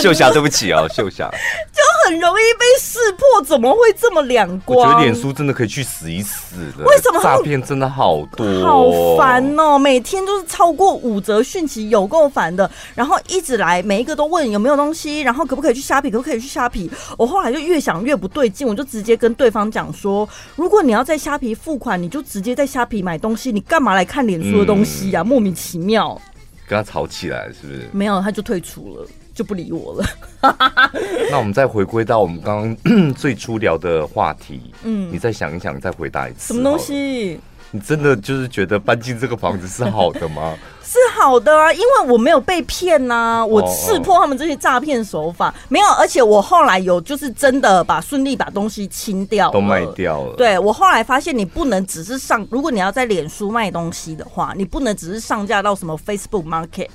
[0.00, 1.30] 秀霞，对不起哦，秀霞，
[1.70, 1.79] 就
[2.10, 4.80] 很容易被识破，怎么会这么两光？
[4.80, 6.84] 我觉得脸书真的可以去死一死的。
[6.84, 9.78] 为什么诈骗真的好多，好烦哦！
[9.78, 12.68] 每天都是超过五折讯息，有够烦的。
[12.96, 16.90] 然后一直来，每一个都问有没有东西，然后可不可以去虾皮，可不可以去虾皮？
[17.16, 25.22] 我后来就越想越不对劲，我就直接跟对方讲说：如果你要在虾皮付款，你就直接在虾皮买东西，你干嘛来看脸书的东西呀、啊？
[25.22, 26.20] 嗯、莫名其妙，
[26.66, 27.88] 跟他吵起来是不是？
[27.92, 29.06] 没有，他就退出了。
[29.40, 30.04] 就不理我了。
[31.30, 36.52] 那我们再回归到我们刚刚 最初聊的话题，嗯，你再想一想，再回答一次。
[36.52, 37.40] 什么东西？
[37.72, 40.54] 你真的就是觉得搬进这个房子是好的吗？
[40.84, 50.34] 是好的啊，因为我没有被骗呐、啊，我识破他们这些诈骗手法，没有，而且我后来有就是真的把顺利把东西清掉，都卖掉了。
[50.36, 56.88] 对，我后来发现，你不能只是上，如果你要在脸书卖东西的话，你不能只是上架到什么 Facebook Market。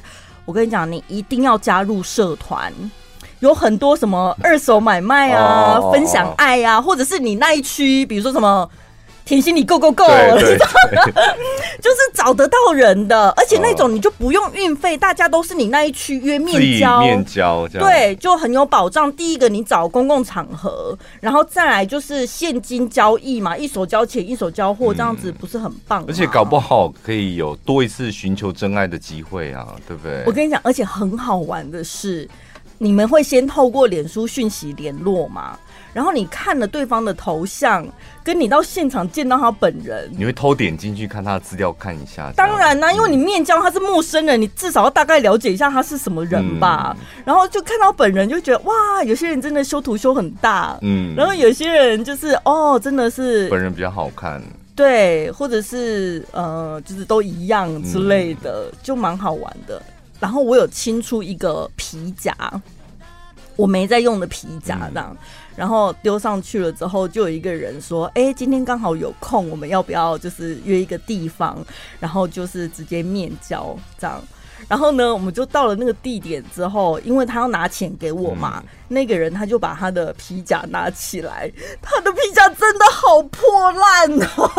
[0.45, 2.71] 我跟你讲，你一定要加入社团，
[3.39, 8.69] 有很多什么二手买卖啊、oh, 分享爱啊，或者是你那一区，比如说什么。
[9.25, 11.01] 甜心，你够够够了，你知道吗？
[11.81, 19.11] 就是找得到人的，而且那种你就不用运费，大家都是你那一区约面交，面交这样，对，就很有保障。
[19.13, 26.05] 第一个，你找公共场合，然后再来就是现金交易嘛，一手交钱一手交货，这样子不是很棒？
[26.07, 30.23] 而且搞不好可以有多一次寻求真爱的机会啊，对不对？
[30.27, 32.29] 我跟你讲，而且很好玩的是，
[32.77, 35.57] 你们会先透过脸书讯息联络吗？
[35.95, 37.87] 然后你看了对方的头像，
[38.21, 42.33] 跟你到现场见到他本人，你会偷点进去看他的资料看一下。
[42.35, 46.93] 当然啦、啊，因为你面交他是陌生人，你至少要大概了解一下他是什么人吧。
[46.99, 51.15] 嗯、然后就看到本人，就觉得哇，有些人真的修图修很大，嗯。
[51.15, 54.43] 然后有些人就是哦，真的是本人比较好看，
[54.75, 59.81] 对，或者是呃，就是都一样之类的，嗯、就蛮好玩的。
[60.19, 62.35] 然后我有清出一个皮夹，
[63.55, 65.15] 我没在用的皮夹这样。
[65.21, 71.57] 嗯然后丢上去了之后，就有一个人说：“哎，今天刚好有空，我们要不要就是约一个地方，
[71.99, 74.21] 然后就是直接面交这样。”
[74.67, 84.49] 然后呢，我们就到了那个地点之后，因为他要拿钱给我嘛，嗯、那个人他就把他的皮夹拿起来，他的皮夹真的好破烂哦。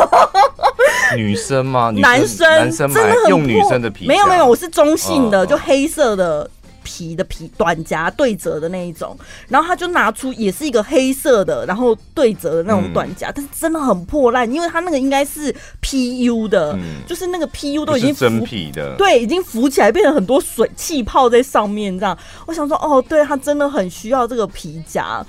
[1.16, 1.90] 女生吗？
[1.90, 4.08] 女生男生，男生真的很用女生的皮夹？
[4.08, 6.48] 没有没有，我是中性的，哦、就黑色的。
[6.86, 9.18] 皮的皮短夹对折的那一种，
[9.48, 22.16] 然后他就拿出也是一个黑色的，然后对折的那种短夹，嗯、但是真的很破烂，因为他那个应该是 PU 的，嗯、就是那个 PU 都已经真皮的，对，已经浮起来变成很多水气泡在上面，这样。
[22.46, 25.26] 我想说，哦，对，他真的很需要这个皮夹，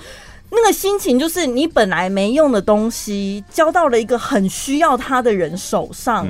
[0.52, 6.28] 那个心情就是你本来没用的东西交到了一个很需要他的人手上，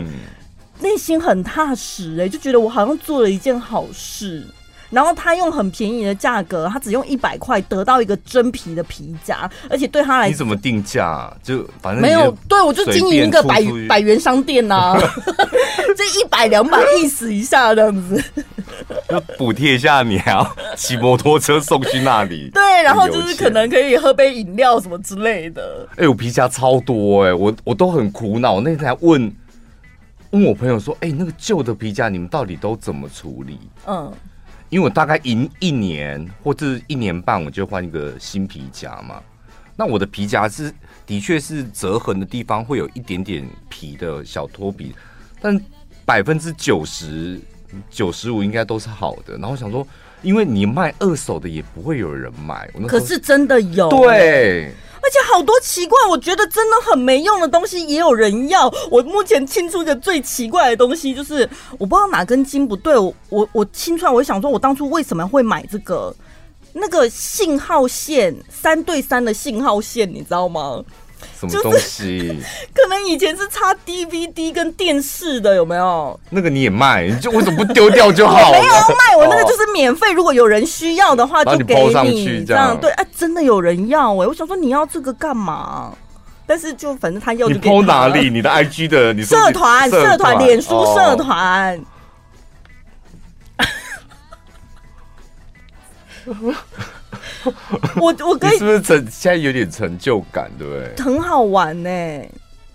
[0.79, 4.43] 内、嗯、心很踏实哎、欸，就觉得我好像做了一件好事。
[4.89, 11.31] 然后他用很便宜的价格，他只用一百块得到一个真皮的皮夹，而且对他来，你怎么定价？
[11.43, 14.99] 就反正没有，对我就经营一个百百元商店呐、啊，
[15.95, 18.23] 这一百两百意思一下这样子，
[19.09, 22.49] 就补贴一下你，还 要骑摩托车送去那里。
[22.53, 25.87] 对，然后就是可能可以喝杯饮料什么之类的。
[25.91, 28.53] 哎、欸，我皮夹超多哎、欸，我我都很苦恼。
[28.53, 29.35] 我那天还问
[30.31, 33.59] 问我朋友说，哎、欸，那个旧的皮夹你们到底都怎么处理？
[33.85, 34.11] 嗯。
[34.69, 39.21] 因为我大概赢一年或者一年半，我就换一个新皮夹嘛。
[39.75, 40.73] 那我的皮夹是
[41.05, 44.93] 的确是折痕的地方会有一点点皮的小脱皮，
[45.39, 45.59] 但
[46.05, 47.39] 百分之九十
[47.89, 49.37] 九十五应该都是好的。
[49.37, 49.87] 然后想说，
[50.27, 54.69] 因为你卖二手的也不会有人买，可是真的有对。
[55.01, 58.69] 而且好多奇怪，我觉得真的很没用的东西也有人要。
[58.91, 66.13] 我目前清出一个最奇怪的东西，就是我不知道哪根筋不对，我我我清出来，我就想说，我当初为什么会买这个？
[66.73, 70.83] 那个信号线三对三的信号线，你知道吗？
[71.39, 72.39] 什么东西？
[72.73, 76.19] 可能以前是插 DVD 跟电视的，有没有？
[76.29, 77.07] 那个你也卖？
[77.07, 78.51] 你就为什么不丢掉就好了？
[78.51, 80.11] 没有卖，我那个就是免费。
[80.11, 82.79] 如果有人需要的话，就给你，你这样。
[82.79, 84.27] 对，哎、啊，真的有人要哎、欸！
[84.27, 85.93] 我想说你要这个干嘛？
[86.45, 87.75] 但是就反正他要就给你。
[87.75, 88.29] 你 PO 哪里？
[88.29, 89.13] 你的 IG 的？
[89.13, 89.89] 你社团？
[89.89, 90.37] 社团？
[90.39, 91.79] 脸书社团？
[96.25, 96.53] 哦
[97.97, 101.03] 我我跟你是不是成现在有点成就感，对不对？
[101.03, 102.29] 很好玩呢、欸。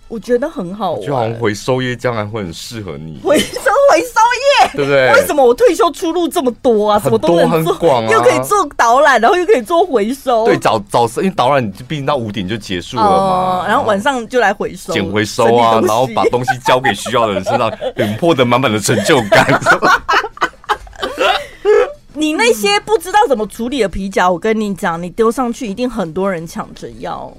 [0.09, 3.19] 我觉得很好玩，就好像回收业将来会很适合你。
[3.23, 5.11] 回收回收业，对不对？
[5.13, 6.99] 为什么我退休出路这么多啊？
[6.99, 10.45] 什么都能做，很广啊，又可以做导览，然后又可以做回收。
[10.45, 19.59] 对，早早因为导览你毕竟到五点就结束了嘛，呃，然后晚上就来回收，捡回收啊，然后把东西交给需要的人身上， 很获得满满的成就感。
[22.63, 27.35] 些不知道怎么处理的皮夹，我跟你讲，你丢上去一定很多人抢着要。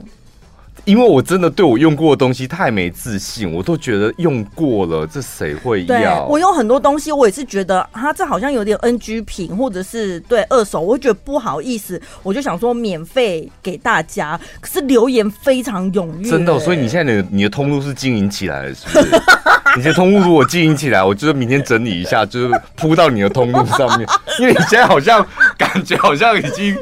[0.85, 6.27] 因为我真的对我用过的东西太没自信，我都觉得用过了，这谁会要？
[6.27, 14.39] 我用很多东西，我也是觉得它这好像有点 NG 品，或者是对二手，我会觉得不好意思，我就想说免费给大家。
[14.61, 16.59] 可是留言非常踊跃，真的。
[16.61, 19.23] 所以你现在的你的通路是经营起来了，是不是？
[19.77, 24.07] 你的通路如果经营起来，我就是明天整理一下，就是铺到你的通路上面，
[24.39, 26.77] 因为你现在好像感觉好像已经。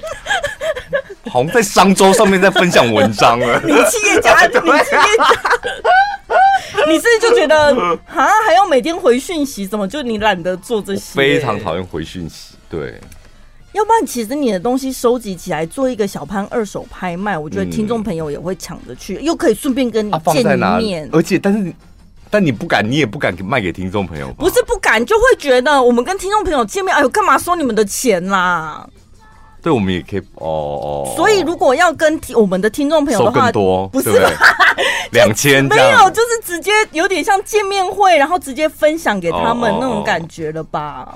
[1.30, 5.26] 好像在商周上面在分享文章了， 女企业家， 女企业家，
[6.88, 7.98] 你是就觉得啊，
[8.46, 11.14] 还要每天回讯息，怎么就你懒得做这些？
[11.14, 13.00] 非常讨厌回讯息，对。
[13.72, 21.08] 要不然，其实你的东西收集起来做一个小潘二手拍卖，我觉得听众朋友也会抢着去，又可以顺便跟你见一面。
[21.10, 21.72] 而且，但是，
[22.28, 24.30] 但你不敢，你也不敢卖给听众朋友。
[24.34, 28.86] 不是不敢，就会觉得我们跟听众朋友见面，哎呦，干嘛收你们的钱啦？
[29.62, 31.12] 对，我们也可以哦哦。
[31.14, 34.10] 所以如果要跟我们的听众朋友的话，多不是
[35.12, 35.64] 两千？
[35.66, 41.14] 没有，就是直接有点像见面会，然后直接分享给他们那种感觉了吧？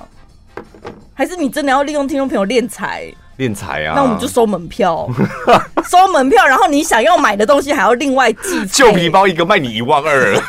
[1.13, 3.13] 还是你真的要利用听众朋友练财？
[3.37, 3.95] 练财啊！
[3.97, 5.09] 那我们就收门票，
[5.91, 8.65] 收门票，然后你想要买的东西还要另外寄。
[8.67, 10.35] 旧皮包一个卖你一万二。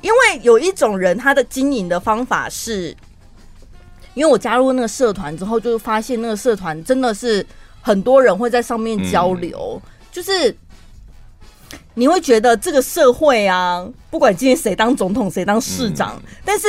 [0.00, 2.94] 因为有一种人，他的经营的方法是。
[4.14, 7.44] 因为我加入那个社团之后，就发现那个社团真的是
[7.82, 10.56] 很多人会在上面交流，嗯、就是
[11.94, 16.66] 你会觉得这个社会啊，不管今天谁当总统、谁当市长，嗯、但是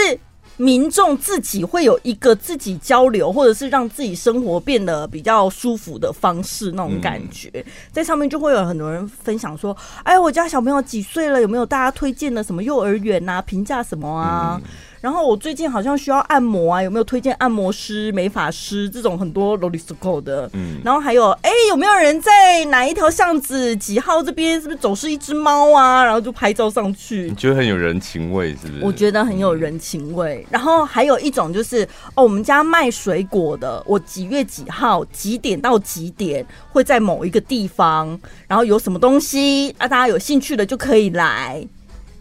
[0.57, 11.41] 民众自己会有一个自己交流，或者是让自己生活变得比较舒服的方式，那种感觉，嗯、在上面就会有很多人分享说：“哎，我家小朋友几岁了？
[11.41, 13.41] 有没有大家推荐的什么幼儿园啊？
[13.41, 14.59] 评价什么啊？”
[15.05, 20.49] 嗯然后我最近好像需要按摩啊，有没有推荐按摩师、美发师这种很多萝莉丝扣的？
[20.53, 24.59] 嗯，然后还有，哎，有没有人在哪一条巷子几号这边？
[24.59, 26.03] 是不是走失一只猫啊？
[26.03, 28.83] 然后就拍照上去，你觉得很有人情味，是不是？
[28.83, 30.43] 我觉得很有人情味。
[30.49, 39.87] 然后还有一种就是，哦，我们家卖水果的，我几月几号几点到几点会在某一个地方，然后有什么东西啊？
[39.87, 41.63] 大家有兴趣的就可以来。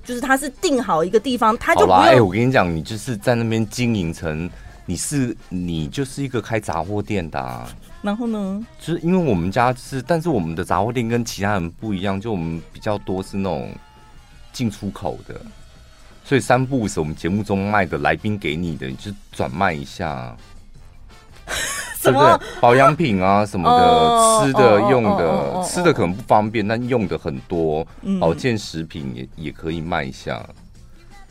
[0.05, 4.49] 就是他是定好一个地方，他就不哎、欸，我跟你讲，你就是在那边经营成
[4.87, 7.67] 你是你就是一个开杂货店的、啊。
[8.03, 13.73] 然后呢，就是因为我们家是，但是我们的杂货店跟其他人不一样，就我们比较多是那种
[14.53, 15.41] 进出口的，
[16.23, 20.37] 所以三不五时我们节目中卖的来宾给你的，你就转卖一下。
[22.05, 22.39] 对不对？
[22.61, 27.87] 保养品啊什么的，哦、吃的、用的，吃的可能不方便，但用的很多。
[28.03, 30.45] 嗯、保健食品也也可以卖一下。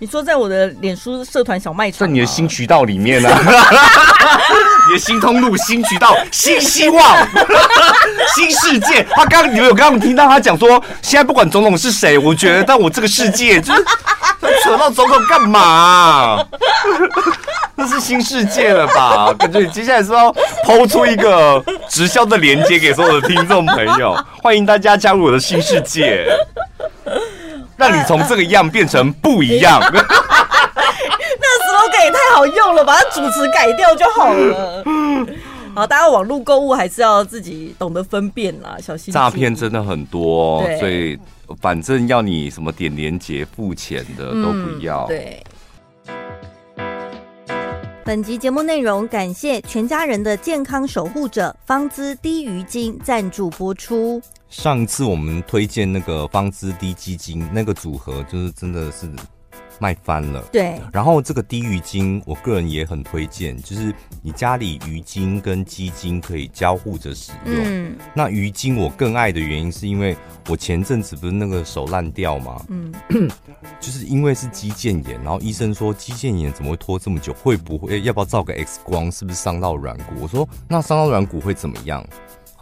[0.03, 3.39] 你说在我的脸书社团小卖场，在你的新渠道里面呢、啊？
[4.89, 7.25] 你的新通路、新渠道、新希望、
[8.35, 9.01] 新世界。
[9.11, 13.85] 他刚刚你们有刚刚听到他讲说，现在不管总统是谁，我觉得但我这个世界就是
[14.61, 16.45] 扯到总统干嘛、啊？
[17.75, 19.33] 那是新世界了吧？
[19.39, 20.29] 感觉你接下来是要
[20.65, 26.27] 抛出一个直销的连接给所有的听众朋友，欢迎大家加入我的新世界，
[27.77, 29.79] 让你从这个样变成不一样。
[29.91, 34.83] 那个 slogan 也太好用了，把它主词改掉就好了。
[35.75, 41.17] 好，大家网络购物还是要自己懂得分辨啦，小心诈骗真的很多，对所以
[41.59, 45.05] 反正要你什么点连结付钱的都不要。
[45.05, 45.43] 嗯、对。
[48.05, 54.21] 本集节目内容感谢全家人的健康守护者方姿低鱼精赞助播出。
[54.53, 59.09] 上次我们推荐那个方姿 D 鸡精那个组合，就是真的是。
[59.79, 60.79] 卖翻了，对。
[60.93, 67.55] 然后这个低鱼精，我个人也很推荐，就是你家里鱼精跟鸡精可以交互着使用。
[67.55, 67.97] 嗯。
[68.13, 70.15] 那鱼精我更爱的原因，是因为
[70.47, 72.63] 我前阵子不是那个手烂掉吗？
[72.69, 72.93] 嗯。
[73.81, 77.33] 就是因为是肌腱炎，然后医生说肌腱炎怎么会拖这么久？
[77.33, 79.11] 会不会要不要照个 X 光？
[79.11, 80.13] 是不是伤到软骨？
[80.21, 82.05] 我说那伤到软骨会怎么样？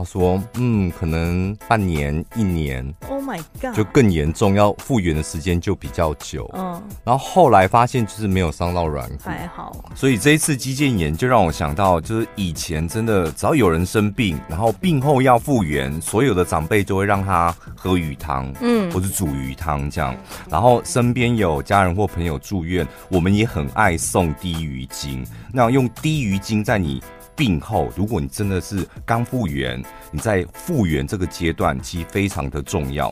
[0.01, 3.75] 他说：“嗯，可能半年、一年。” Oh my god！
[3.75, 6.49] 就更严重，要复原的时间就比较久。
[6.55, 9.85] 嗯，然后后来发现就是没有伤到软骨，还好。
[9.93, 20.17] 所以这一次肌腱炎就让我想到，就是以前真的只要有人生病，然后病后要复原，所有的长辈就会让他喝鱼汤，嗯，或者煮鱼汤这样。
[20.49, 25.23] 然后身边有家人或朋友住院，我们也很爱送低鱼精，
[25.53, 27.03] 那用低鱼精在你。
[27.41, 33.11] 病后，如果你真的是刚复原，你在复原这个阶段其实非常的重要，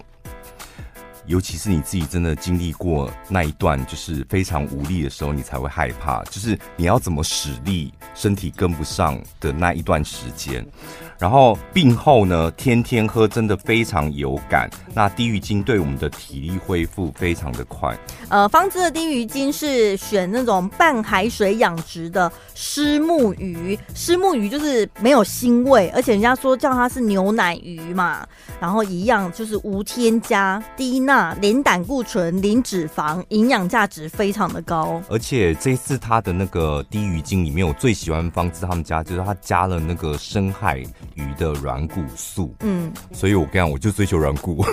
[1.29, 10.65] 尤其是你自己真的经历过那一段就是非常无力的时候，你才会害怕，就是你要怎么使力，身体跟不上的那一段时间。
[11.19, 14.69] 然后病后呢，天天喝真的非常有感。
[14.93, 17.95] 那低鱼精对我们的体力恢复非常的快。
[18.29, 28.25] 呃，方知的低鱼精是选那种半海水养殖的虱目鱼，虱目鱼就是没有腥味，而且人家说叫它是牛奶鱼嘛。
[28.61, 35.01] 然后一样就是无添加、低钠、零胆固醇、零脂肪，营养价值非常的高。
[35.09, 40.77] 而且这次它的那个低鱼精里面，我最喜欢方子他们家就是它加了那个深海
[41.15, 44.65] 鱼的软骨素，嗯，所以我跟你讲，我就追求软骨。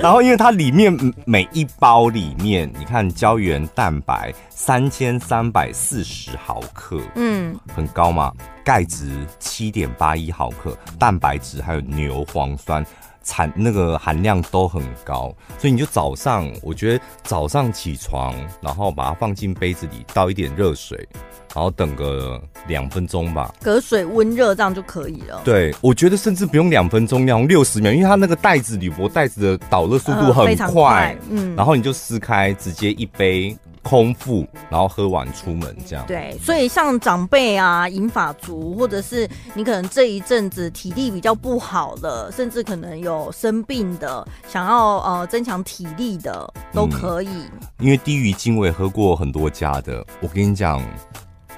[0.00, 8.32] 然后，因为它里面每一包里面，你看胶原蛋白三千三百四十毫克，嗯，很高嘛，
[8.64, 12.84] 钙质七点八一毫克，蛋白质还有牛磺酸
[13.28, 21.06] 产那个含量都很高，所以你就早上，我觉得早上起床，然后把它放进杯子里，倒一点热水。
[21.54, 25.40] 然后等个两分钟吧，隔水温热这样就可以了。
[25.44, 36.04] 对，我觉得甚至不用两分钟，要用六十秒，因为它那个袋子铝箔袋子的导热速度很快，快，嗯，然后你就撕开，直接一杯空腹，然后喝完出门这样。
[36.06, 47.28] 对，所以像长辈啊、银发族，或者是你可能这一阵子体力比较不好的，甚至可能有生病的，想要呃增强体力的都可以。
[47.28, 50.82] 嗯，因为低于精我也喝过很多家的，我跟你讲。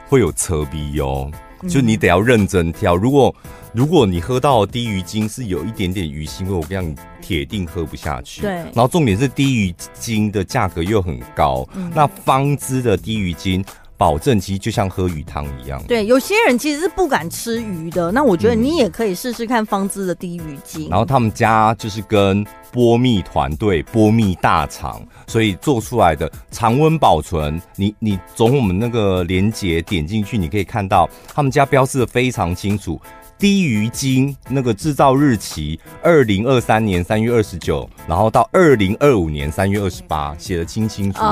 [0.08, 1.30] 会有扯逼哦，
[1.68, 2.96] 就你得要认真挑。
[2.96, 3.34] 如果
[3.72, 8.42] 如果你喝到低鱼精是有一点点鱼腥味，我跟你讲，铁定喝不下去。
[8.42, 13.64] 对，然后重点是低鱼精的价格又很高，嗯、那方知的低鱼精。
[14.00, 15.78] 保证其实就像喝鱼汤一样。
[15.86, 20.88] 对，有些人其实是不敢吃鱼的，那我觉得你也可以试试看方知的低鱼精。
[20.88, 22.42] 然后他们家就是跟
[22.72, 27.60] 波蜜团队、波蜜大厂，所以做出来的常温保存。
[27.76, 32.98] 你你从我们那个连接点进去，你可以看到他们家标示的非常清楚。
[33.40, 41.24] 滴鱼精那个制造日期，二零二三年三月二十九，然后到二零二五年三月二十八，写的清清楚楚，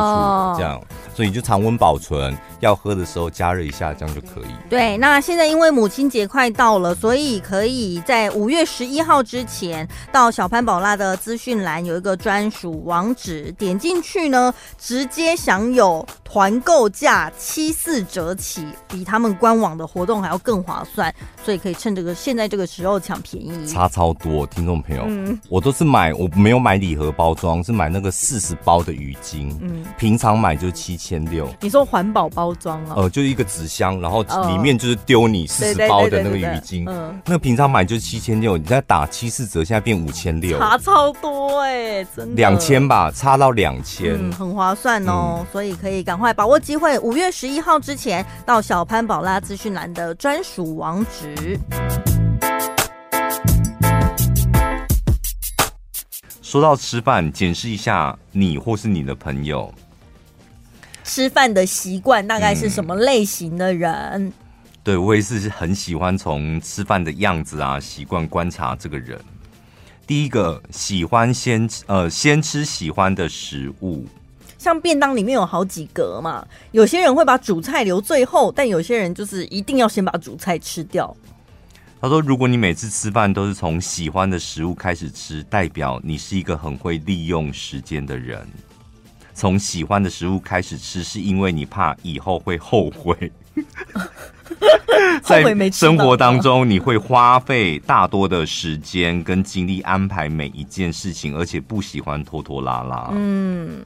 [0.57, 0.83] 这样，
[1.15, 4.71] 所以就常温保存，要喝的时候加热一下，这样就可以。
[4.71, 21.98] 对，那现在因为母亲节快到了，所以可以在五月十一号之前到小潘宝拉的资讯栏有一个专属网址，点进去呢，直接享有团购价七四折起，比他们官网的活动还要更划算，所以可以趁。
[21.99, 31.53] 这个现在这个时候抢便宜，差超多，听众朋友，嗯，我都是买，我没有买礼盒包装，是买那个四十包的鱼精，嗯，平常买就七千六。
[31.61, 32.95] 你说环保包装啊？
[32.99, 42.37] 呃，就是一个纸箱，然后里面就是丢你四十包的那个鱼精，嗯，那个平常买就是七千六，你再打七四折，现在变五千六，差超多哎，真的。
[42.37, 51.59] 两千吧，差到两千，嗯，很划算哦，嗯，所以可以赶快把握机会，五月十一号之前到小潘宝拉资讯栏的专属网址。
[56.49, 59.71] 说到吃饭，检视一下你或是你的朋友
[61.05, 63.93] 吃饭的习惯，大概是什么类型的人？
[64.15, 64.33] 嗯、
[64.83, 69.21] 对，我也是很喜欢从吃饭的样子啊、习惯观察这个人。
[70.07, 74.07] 第一个，喜欢先呃先吃喜欢的食物，
[74.57, 81.15] 像便当里面有好几格嘛，有些人会把主菜留最后，但有些人就是一定要先把主菜吃掉。
[82.01, 88.47] 他说：“如果你每次吃饭都是从喜欢的食物开始吃，代表你是一个很会利用时间的人。
[89.35, 93.33] 从喜欢的食物开始吃，是因为你怕以后会后悔。
[95.23, 103.11] 在生活当中，你会花费大多的时间跟精力安排每一件事情，而且不喜欢拖拖拉拉。
[103.13, 103.85] 嗯，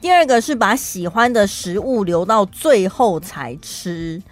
[0.00, 4.22] 第二个是把喜欢的食物留到最后才吃。”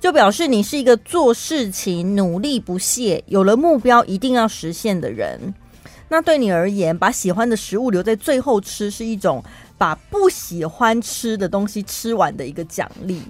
[0.00, 5.54] 就表示你是一个做事情努力不懈、有了目标一定要实现的人。
[6.08, 9.44] 那对你而言，把喜欢的食物留在最后吃，是一种
[9.76, 13.22] 把不喜欢吃的东西吃完的一个奖励。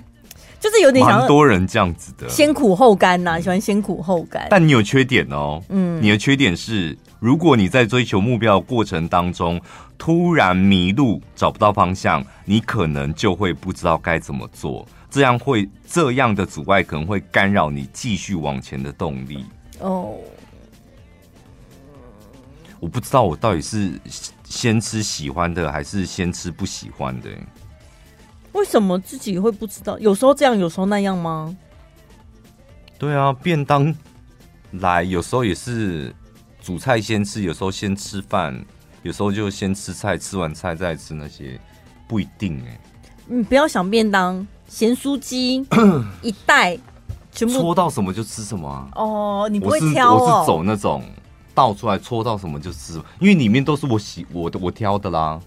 [0.60, 4.46] 就是有点想蛮多人这样子的，先苦后甘呐，喜欢先苦后甘。
[4.50, 9.58] 但你有缺点哦，嗯，你的缺点是，如果你在追求目标的过程当中
[9.96, 19.44] 突然迷路，找不到方向，你可能就会不知道该怎么做，这样会这样的阻碍可能会干扰你继续往前的动力。
[19.80, 20.16] 哦，
[22.78, 23.92] 我不知道我到底是
[24.44, 27.28] 先吃喜欢的，还是先吃不喜欢的。
[28.52, 29.98] 为什么自己会不知道？
[29.98, 31.56] 有时候这样，有时候那样吗？
[32.98, 33.94] 对啊，便当
[34.72, 36.14] 来有时候也是
[36.60, 38.62] 主菜先吃，有时候先吃饭，
[39.02, 41.58] 有时候就先吃菜，吃完菜再吃那些，
[42.06, 42.80] 不一定哎、欸。
[43.26, 45.66] 你不要想便当，咸酥鸡
[46.22, 46.78] 一袋
[47.32, 48.88] 全部搓到什么就吃什么啊。
[48.94, 50.18] 哦，你不会挑哦？
[50.18, 51.02] 我是走那种
[51.52, 55.40] 倒出来搓到什么就吃，因为里面都是我喜我的我挑的啦。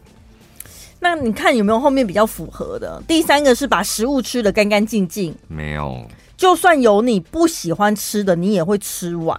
[0.99, 3.01] 那你看有没有后面比较符合的？
[3.07, 6.05] 第三个是把食物吃的干干净净，没有。
[6.36, 9.38] 就算有你不喜欢吃的，你也会吃完。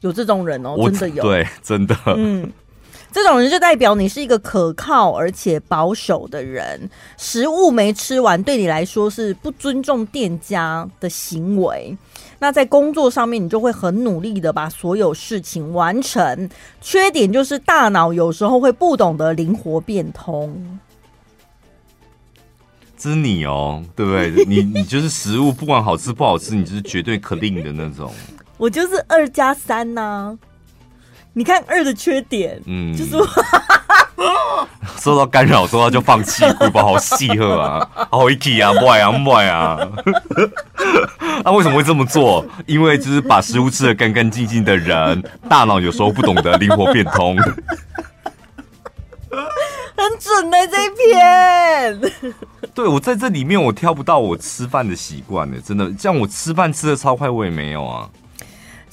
[0.00, 1.96] 有这种人哦，真的有，对，真的。
[2.06, 2.50] 嗯，
[3.16, 6.90] 这种人就代表你是一个可靠而且保守的人。
[7.16, 11.96] 食物没吃完，对你来说是不尊重店家的行为。
[12.38, 16.50] 那在工作上面，你就会很努力的把所有事情完成。
[16.82, 20.78] 缺点就是大脑有时候会不懂得灵活变通。
[22.98, 24.44] 这是你哦，对不对？
[24.44, 28.12] 你你就是食物，不管好吃不好吃，你就是绝对 clean 的那种。
[28.58, 30.36] 我就是二加三呐。
[31.36, 33.10] 你看二的缺点，嗯，就是。
[34.98, 39.78] 受 到干扰，说到就放弃，会不好细喝啊， 好一气啊，不爱啊，不爱啊。
[41.44, 42.42] 那 为什么会这么做？
[42.64, 47.36] 因为就是把食物吃的干干净净的人，大脑有时候不懂得灵活变通。
[49.98, 52.34] 很准的这一篇。
[52.74, 58.08] 对，我在这里面，我挑不到我吃饭的习惯呢，真的，像我吃饭吃的超快，我也没有啊。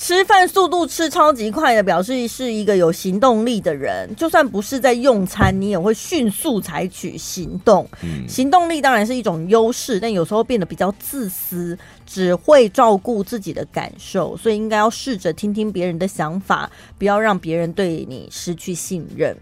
[0.03, 4.13] 吃饭速度吃超级快的，表示是一个有行动力的人。
[4.17, 7.87] 就算不是在用餐，你也会迅速采取行动。
[8.01, 14.35] 嗯，行动力当然是一种优势，但有时候变得比较自私，只会照顾自己的感受。
[14.35, 19.33] 所以应该要试着听听别人的想法，不要让别人对你失去信任。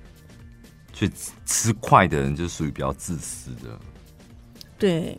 [0.94, 1.12] 所以
[1.44, 3.80] 吃快的人就属于比较自私的。
[4.78, 5.18] 对，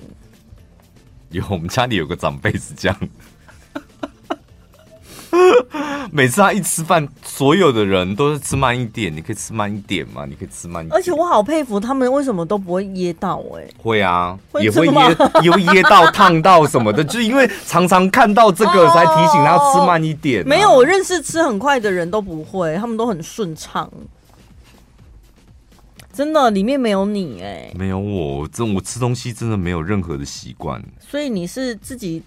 [1.31, 2.97] 有我们家里有个长辈是这样。
[6.15, 9.11] 每次他一吃饭，所有的人都是吃慢一点。
[9.17, 10.27] 你可以吃慢一点嘛？
[10.27, 10.95] 你可以吃慢一点。
[10.95, 13.63] 而且我好佩服他们，为什么都不会噎到、欸？
[13.63, 17.03] 哎，会啊，会也会噎， 也会噎到、烫到什么的。
[17.03, 20.47] 就是因为常常看到这个， 才提醒他吃慢一点、啊。
[20.47, 23.91] 没有，我认识吃很快的人都不会，他们都很顺畅。
[26.13, 30.83] 真的，里面没有你哎、欸，没有我，这我吃东西真的没有任何的习惯。
[31.01, 32.23] 所以你是自己。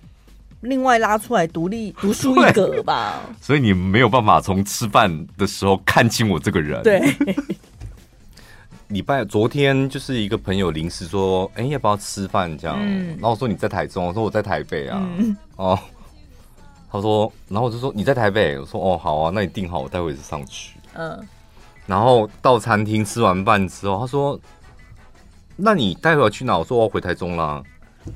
[0.65, 6.83] 另外拉出来独立 独树一格吧，所以你没有办法从吃饭的时候看清我这个人。
[6.83, 7.01] 对，
[8.89, 12.55] 礼拜昨天就是一个朋友临时说，哎、欸，要不要吃饭？
[12.57, 15.01] 这样，嗯、然后我说你在台中，我说我在台北啊。
[15.17, 15.79] 嗯、哦，
[16.91, 20.75] 他说，然后我就说你在台北，我说哦好啊，那你订好，我待会就上去。
[20.93, 21.19] 嗯，
[21.85, 24.39] 然后到餐厅吃完饭之后，他说，
[25.55, 26.57] 那你待会要去哪？
[26.57, 27.63] 我说我要回台中啦。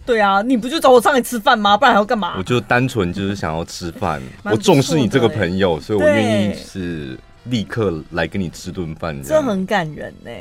[0.06, 1.76] 对啊，你不就找我上来吃饭吗？
[1.76, 2.36] 不然还要干嘛？
[2.38, 9.20] 我就单纯就是想要吃饭，我重视你这个朋友，所以我愿意是立刻来跟你吃顿饭。
[9.24, 10.32] 这很感人呢。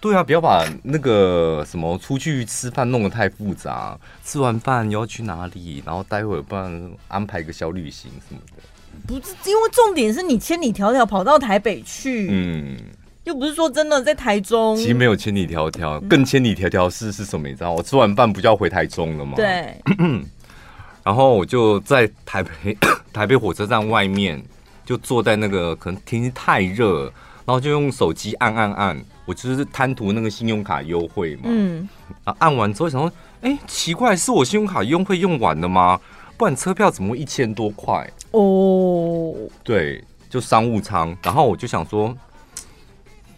[0.00, 3.96] 对啊，不要把那个什么出去吃饭弄得太复杂。
[4.24, 5.80] 吃完饭又要去哪里？
[5.86, 8.62] 然后待会儿不然安排个小旅行什么的。
[9.06, 12.28] 不是，因为重点是你千里迢迢跑到台北去。
[12.32, 12.76] 嗯。
[13.24, 17.46] 又不是说真的在台中，其实没有千里迢迢，更千里迢迢是是什么？
[17.46, 19.34] 你知道，我吃完饭不就要回台中了吗？
[19.36, 19.76] 对。
[21.04, 22.76] 然后我就在台北
[23.12, 24.42] 台北火车站外面，
[24.84, 27.04] 就坐在那个可能天气太热，
[27.44, 31.42] 然后就用手机按按按，我就是贪图那个信用卡优惠嘛。
[31.44, 31.88] 嗯。
[32.24, 33.12] 啊，按完之后想说，
[33.42, 36.00] 哎、欸，奇怪，是我信用卡优惠用完了吗？
[36.36, 38.08] 不然车票怎么会一千多块？
[38.32, 39.32] 哦。
[39.62, 41.16] 对，就商务舱。
[41.22, 42.16] 然后我就想说。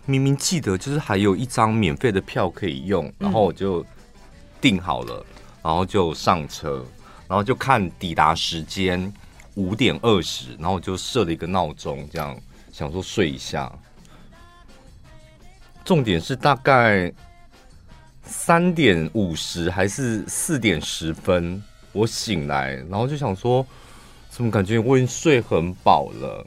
[0.07, 3.85] 明明记得就是还有一张免费的票可以用，然后我就
[4.61, 5.25] 订好了，
[5.63, 6.85] 然后就上车，
[7.27, 9.13] 然后就看抵达时间
[9.55, 12.37] 五点二十，然后我就设了一个闹钟，这样
[12.71, 13.73] 想说睡一下。
[15.85, 17.13] 重点是大概
[18.23, 23.67] 三点五十还是四点十分，我醒来，然后就想说，
[24.29, 26.47] 怎么感觉我已经睡很饱了？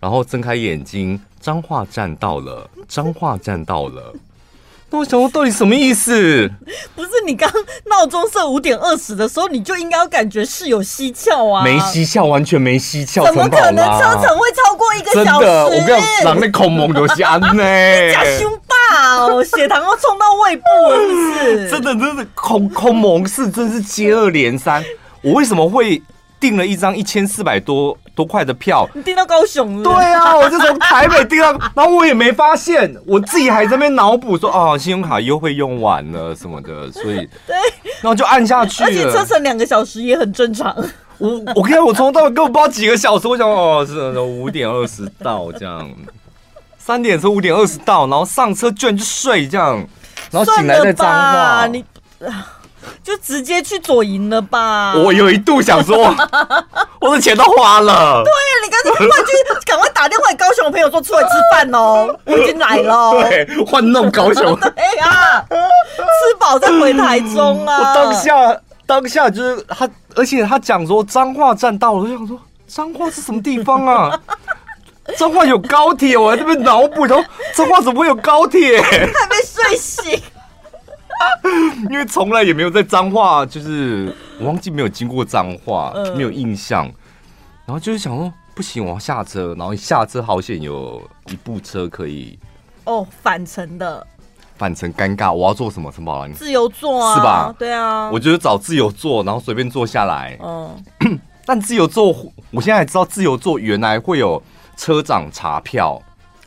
[0.00, 4.14] 然后睁开眼睛，彰化站到了，彰化站到了，
[4.90, 6.48] 那我想说，到底什么意思？
[6.94, 7.50] 不是你刚
[7.86, 11.64] 闹钟设五点二十的时候，你就应该要感觉是有蹊跷啊！
[11.64, 15.46] 没蹊跷，完全没蹊跷，怎么可能车程会超过一个小时？
[15.46, 21.70] 真的，我跟你讲，人类恐猛就是安呢，假凶霸哦，血糖要冲到胃部了，是不是？
[21.70, 24.84] 真的，真的恐恐龙是，真是接二连三。
[25.22, 26.00] 我为什么会？
[26.38, 29.84] 订了一张一千四百多多块的票，你订到高雄了？
[29.84, 37.56] 对啊，我就从台北订到，然后我也没发现，我自己还在那边脑补说，哦， 信用卡优惠用完了什么的，所以对，
[38.00, 38.88] 然后就按下去了。
[38.88, 40.74] 而且车程两个小时也很正常。
[41.18, 45.88] 我我看我从头到尾根本不知道几个小时，我想哦是五点二十到这样，
[46.78, 49.86] 三点车五点二十到，然后上车居然就睡这样，
[50.30, 51.84] 然后醒来再脏话你。
[53.00, 54.94] 就直接去左营了吧？
[54.96, 56.12] 我有一度想说，
[57.02, 58.22] 我的钱都花了。
[58.24, 58.32] 对，
[58.64, 63.12] 你赶紧换去，赶快打电话给高雄的朋友说出来吃饭哦， 我已经来了。
[63.22, 64.56] 对，换弄高雄。
[64.60, 67.78] 对啊，吃饱再回台中啊。
[67.78, 72.38] 我当下当下就是他，而且他讲说彰化站到了，我就想说
[72.68, 74.18] 彰化是什么地方啊？
[75.18, 77.24] 彰化有高铁，我还在这边脑补，说
[77.54, 78.80] 彰化怎么会有高铁？
[78.80, 80.22] 还没睡醒。
[81.90, 86.84] 因为从来也没有在脏话，就是我忘记没有经过彰化，呃、没有印象。
[87.64, 89.54] 然后就是想说，不行，我要下车。
[89.56, 92.38] 然后一下车好险有一部车可以
[92.84, 94.06] 哦，返程的。
[94.56, 95.90] 返程尴尬，我要做什么？
[95.90, 97.54] 陈宝兰，自由座啊，是吧？
[97.58, 100.38] 对啊，我就是找自由座，然后随便坐下来。
[100.42, 102.14] 嗯， 但自由座，
[102.50, 104.40] 我现在还知道自由座原来会有
[104.76, 106.00] 车长查票。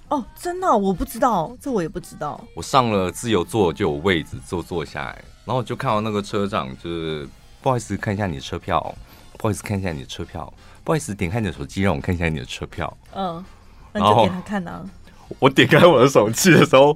[0.09, 2.39] 哦，真的，我不知道，这我也不知道。
[2.55, 7.27] 我上了自由座就有位置坐坐下来，然后我就看到那个车长，就是
[7.61, 8.79] 不好意思看一下你的车票，
[9.37, 10.51] 不好意思看一下你的车票，
[10.83, 12.95] 不好意思点开你的手机让我看一下你的车票。
[13.15, 13.43] 嗯，
[13.91, 14.83] 那就给他看啊。
[15.39, 16.95] 我点开我的手机的时候，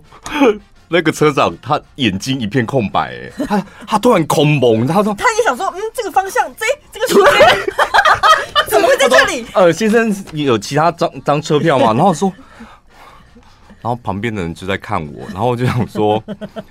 [0.88, 7.60] 那个车长他眼睛一片空白，哎，他 他突然空蒙，他说他也想说，嗯，这个方向，这 这个时间
[8.70, 9.46] 怎么会在这里？
[9.56, 11.88] 呃，先生，你有其他张张车票吗？
[11.94, 12.32] 然后说。
[13.82, 16.22] 然后旁边的人就在看我， 然后我就想说，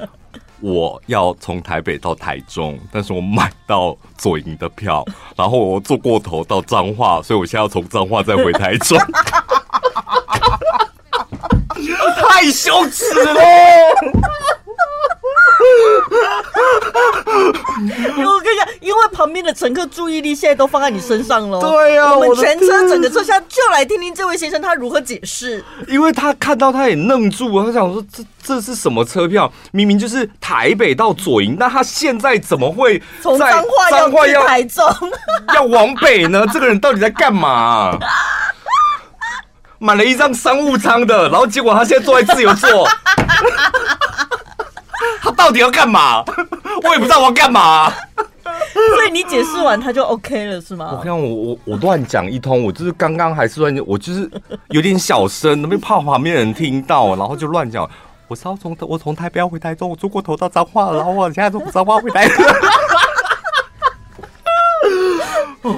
[0.60, 5.04] 我要从台北到台中，但是我买到左营的票，
[5.36, 8.98] 然后我坐过头到彰化，所以我现在要从彰化再回台中，
[12.28, 13.34] 太羞耻了。
[19.18, 21.58] 旁边的乘客注意力现在都放在你身上了。
[21.58, 25.64] 对呀、啊，我们全车整个车厢就来听听这位先生他如何解释。
[25.88, 29.52] 因为他看到他也愣住，他想说这这是什么车票？
[29.72, 34.86] 明明就是台北到左营，那他现在怎么会从彰化要去台中，
[35.52, 36.46] 要往北呢？
[36.52, 37.98] 这个人到底在干嘛？
[39.80, 42.88] 买了一张商务舱的，然后结果他现在坐在自由座。
[45.20, 46.22] 他到底要干嘛？
[46.84, 47.92] 我也不知道我要干嘛。
[48.96, 50.90] 所以你解释完他就 OK 了是吗？
[50.96, 54.30] 我看我我我乱讲一通，我就是刚刚还是乱，我就是
[54.68, 57.88] 有点小声，那边怕旁边人听到，然后就乱讲。
[58.26, 62.44] 我是要从我从台北要回台中，我坐过头到彰化，然后我现在从彰化回台中。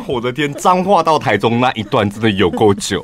[0.06, 3.00] 我的天，彰化到台中那一段真的有够久。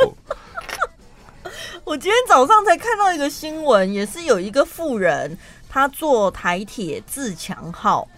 [1.84, 5.38] 我今天早上才看到一个新闻，也是有一个富人。
[5.68, 8.08] 他坐台铁自强号，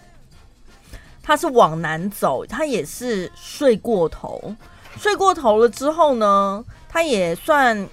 [1.29, 4.55] 他是往南走，他也是睡过头，
[4.97, 7.87] 睡过头了之后呢，他也算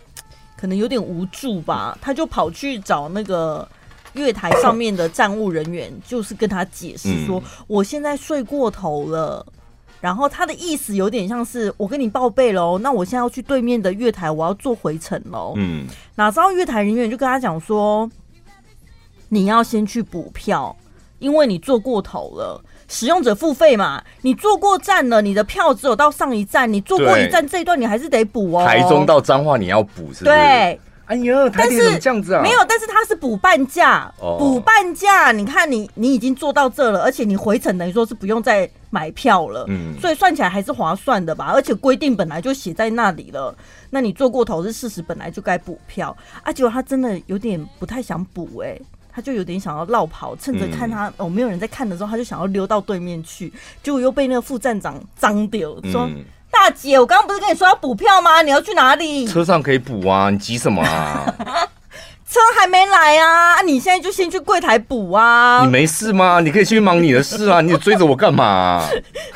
[0.57, 3.69] 可能有点无助吧，他就跑去找那个
[4.15, 9.47] 月台上面的站务人员，就是跟他解释说，我现在睡过头了，
[10.01, 18.11] 然后他的意思有点像是我跟你报备喽，那我现在要去对面的月台，我要坐回程喽，嗯，哪知道月台人员就跟他讲说。
[19.29, 20.75] 你要先去补票，
[21.19, 22.63] 因为你坐过头了。
[22.89, 28.65] 使用者付费嘛，你坐过站了，你的票只有到上一站，你坐过一站这一段你还是得补哦。
[28.67, 30.25] 台中到彰化你要补是不是？
[30.25, 30.81] 对。
[31.07, 32.43] 哎呦，但是这样子啊？
[32.43, 35.31] 没有，但是它是补半价，补半价。
[35.31, 41.53] 你看你你已经坐到这了，而且你回程等于说是不用再买票了，嗯，所以算起来还是划算的吧？
[41.55, 43.57] 而且规定本来就写在那里了，
[43.91, 46.53] 那你坐过头是事实，本来就该补票啊。
[46.53, 48.83] 结果他真的有点不太想补哎、欸。
[49.17, 53.51] 他就有点想要绕跑，趁着看他、嗯、哦没有人在看的时候，他就想要溜到对面去，
[53.83, 58.43] 结果又被那个副站长脏丢，说：“嗯、大姐，我刚刚不是跟你说要补票吗？
[58.43, 59.27] 你要去哪里？
[59.27, 61.35] 车上可以补啊，你急什么啊？
[62.29, 65.63] 车还没来啊，你现在就先去柜台补啊。
[65.65, 66.41] 你没事吗？
[66.41, 68.87] 你可以去忙你的事啊，你追着我干嘛、啊？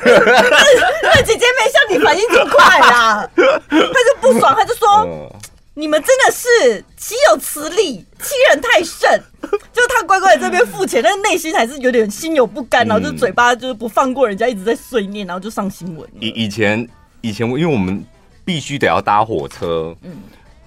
[0.05, 3.26] 那姐姐没像你反应这么快啊，
[3.66, 5.33] 他就不爽，他就说。
[5.75, 9.23] 嗯”你们真的是岂有此理，欺人太甚！
[9.73, 16.09] 就他乖乖在这边付钱，但是内心还是有点心有不甘，然后就嘴巴就是不放过人家，一直在碎念，然后就上新闻。
[16.21, 16.87] 以以前
[17.21, 18.05] 以前，因为我们
[18.45, 20.16] 必须得要搭火车，嗯，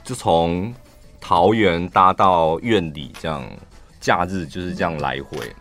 [0.04, 0.74] 就从
[1.22, 3.48] 桃园搭到院里，这样
[4.00, 5.54] 假日就是这样来回。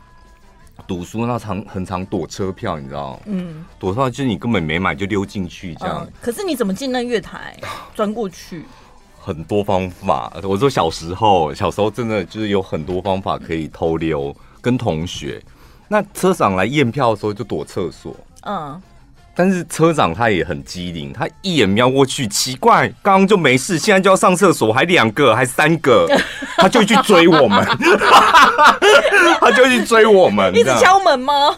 [0.87, 3.21] 读书那常很常躲车票，你知道？
[3.27, 6.05] 嗯，躲到就是你根本没买就溜进去这样。
[6.05, 6.13] 嗯。
[6.21, 7.57] 可是你怎么进那月台？
[7.95, 8.65] 钻过去？
[9.25, 10.33] 很多方法。
[10.43, 15.41] 我说小时候，小时候真的就是有很多方法可以偷溜，跟同学。
[15.87, 18.17] 那车长来验票的时候就躲厕所。
[18.43, 18.83] 嗯。
[19.35, 26.07] 但是车长他也很机灵，他一眼瞄过去，奇怪，刚刚就没事，现在就要上厕所，还两个，还三个，
[26.59, 27.65] 他就去追我们，
[29.41, 31.57] 他就去追我们，一直敲门吗？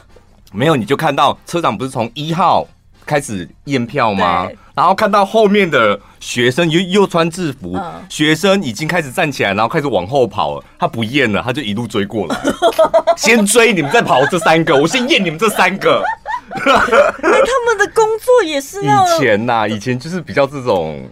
[0.52, 2.64] 没有，你就看到车长不是从一号
[3.06, 4.48] 开始验票吗？
[4.74, 12.36] 然后看到后面的学生又又穿制服，嗯，学生已经开始站起来，然后开始往后跑了，他不验了，他就一路追过来，
[13.16, 16.02] 先追你们，再跑这三个，我先验你们这三个。
[16.50, 21.08] 哎、欸，他们的工作也是要以前呐、啊，以前就是比较这种，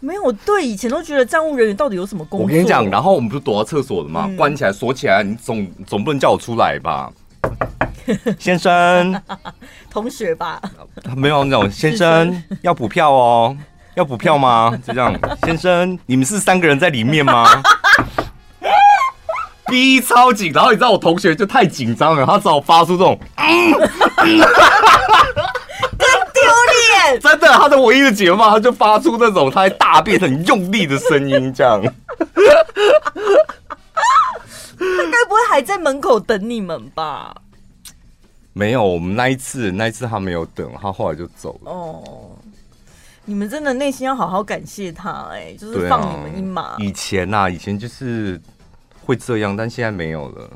[0.00, 2.46] 没有对，以前都觉得站务人员到底有什么工作？
[2.46, 4.26] 我跟你讲，然后我们不是躲到厕所的吗？
[4.28, 7.12] 嗯、关起来锁起来，你总总不能叫我出来吧，
[8.38, 9.20] 先生，
[9.90, 10.60] 同学吧？
[11.16, 13.56] 没有那种先生要补票哦，
[13.94, 14.76] 要补票吗？
[14.86, 17.46] 就这样，先生，你们是三个人在里面吗？
[19.66, 24.38] 逼超紧，然后你知道我同学就太紧张了，他只好发出这种，嗯，更
[25.98, 27.20] 丢脸。
[27.20, 31.80] 真的，他的唯一的解放，他就发出那种他在大便很用力的声音，这样。
[34.78, 37.34] 他该不会还在门口等你们吧？
[38.52, 41.70] 没有，我们那一次，那一次他没有等，他后来就走了。
[41.70, 42.36] 哦，
[43.24, 46.62] 你们真的内心要好好感谢他，哎，就是放你们一马。
[46.62, 48.40] 啊、以前呐、啊，以前就是。
[49.04, 50.48] 会这样，但现在没有了。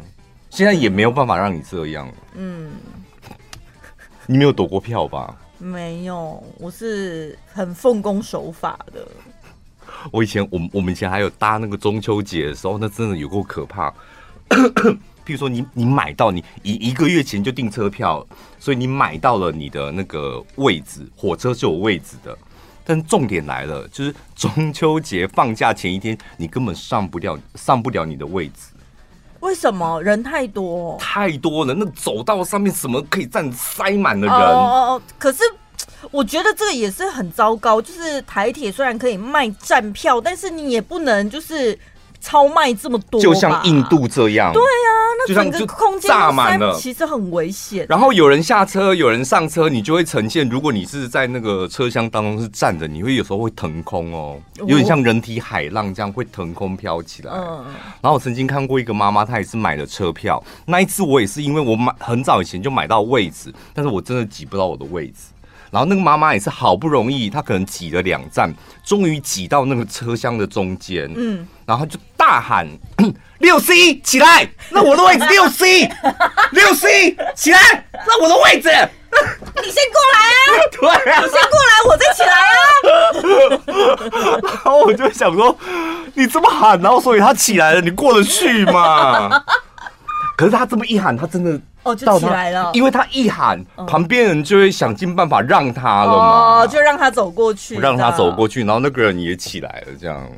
[0.50, 2.08] 现在也没有办法让你这样。
[2.34, 2.70] 嗯，
[4.24, 5.36] 你没有躲过票吧？
[5.58, 9.04] 没有，我是很奉公守法的。
[10.12, 13.92] 我以前，我们我们以前还有搭那个中秋节的时候，那真的有够可怕。
[15.26, 18.24] 譬如说你，你买到你一一个月前就订车票，
[18.60, 22.38] 所以你买到了你的那个位置，火车是有位置的。
[22.84, 28.68] 但重点来了，就是中秋节放假前一天，你根本上不了，上不了你的位置。
[29.40, 30.00] 为什么？
[30.00, 31.74] 人太多，太多了。
[31.74, 34.36] 那走道上面什么可以站塞满的人？
[34.36, 35.02] 哦哦哦。
[35.18, 35.42] 可是
[36.12, 37.82] 我觉得这个也是很糟糕。
[37.82, 41.76] 就是台铁虽然可以卖站票，但是你也不能就是。
[42.26, 44.52] 超卖这么多，就像印度这样。
[44.52, 44.90] 对啊，
[45.28, 47.86] 那整个空间炸满了，其实很危险。
[47.88, 50.48] 然后有人下车，有人上车，你就会呈现。
[50.48, 57.32] 如果你是在那个车厢当中是站着，你会有时候会腾空哦，有点像人体海浪这样会腾空飘起来。
[57.32, 57.64] 嗯。
[58.00, 60.42] 然后我曾经看过一个妈妈，她也是买了车票。
[60.64, 65.28] 那一次我也是因为我买很早以前就买到位置，但是我真的挤不到我的位置。
[65.76, 68.50] 然后那个妈妈也是好不容易，她可能挤了两站，
[68.82, 71.06] 终于挤到那个车厢的中间。
[71.14, 72.66] 嗯，然后就大喊
[73.40, 75.86] ：“六 C 起来，那我的位置六 C，
[76.52, 77.60] 六 C 起来，
[77.92, 78.70] 那我的位置。”
[79.62, 80.18] 你先过来
[80.48, 80.48] 啊！
[80.72, 82.32] 对啊，你先过来，我再起来
[82.88, 84.40] 啊！
[84.64, 85.54] 然后我就想说，
[86.14, 89.28] 你这么喊，然后所以他起来了，你过得去吗？
[90.38, 91.60] 可是他这么一喊，他真的。
[91.86, 100.28] 哦，就起来了，因为他一喊，嗯、旁边人就会想尽办法让他了嘛，哦，就让他走过去，让他走过去，然后那个人也起来了，这样。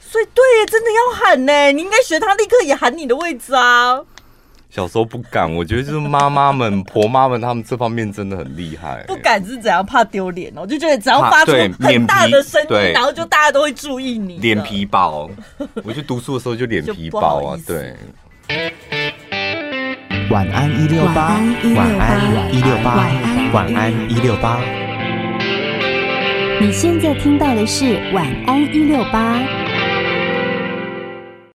[0.00, 4.00] 所以，对，真的要喊呢，你应该学他，立刻也喊你的位置啊。
[4.68, 9.04] 小时候不敢，我觉得就是妈妈们、婆妈们，他们这方面真的很厉害。
[9.06, 9.84] 不敢是怎样？
[9.84, 14.38] 怕丢脸哦，就觉得只要发出很大的声音，然后就大家都会注意你。
[14.38, 15.30] 脸皮薄，
[15.82, 17.94] 我去读书的时候就脸皮薄啊，对。
[20.30, 21.38] 晚安一六八，
[21.76, 22.96] 晚安一六八，
[23.52, 24.58] 晚安一六八。
[26.60, 29.65] 你现在听到的是晚安一六八。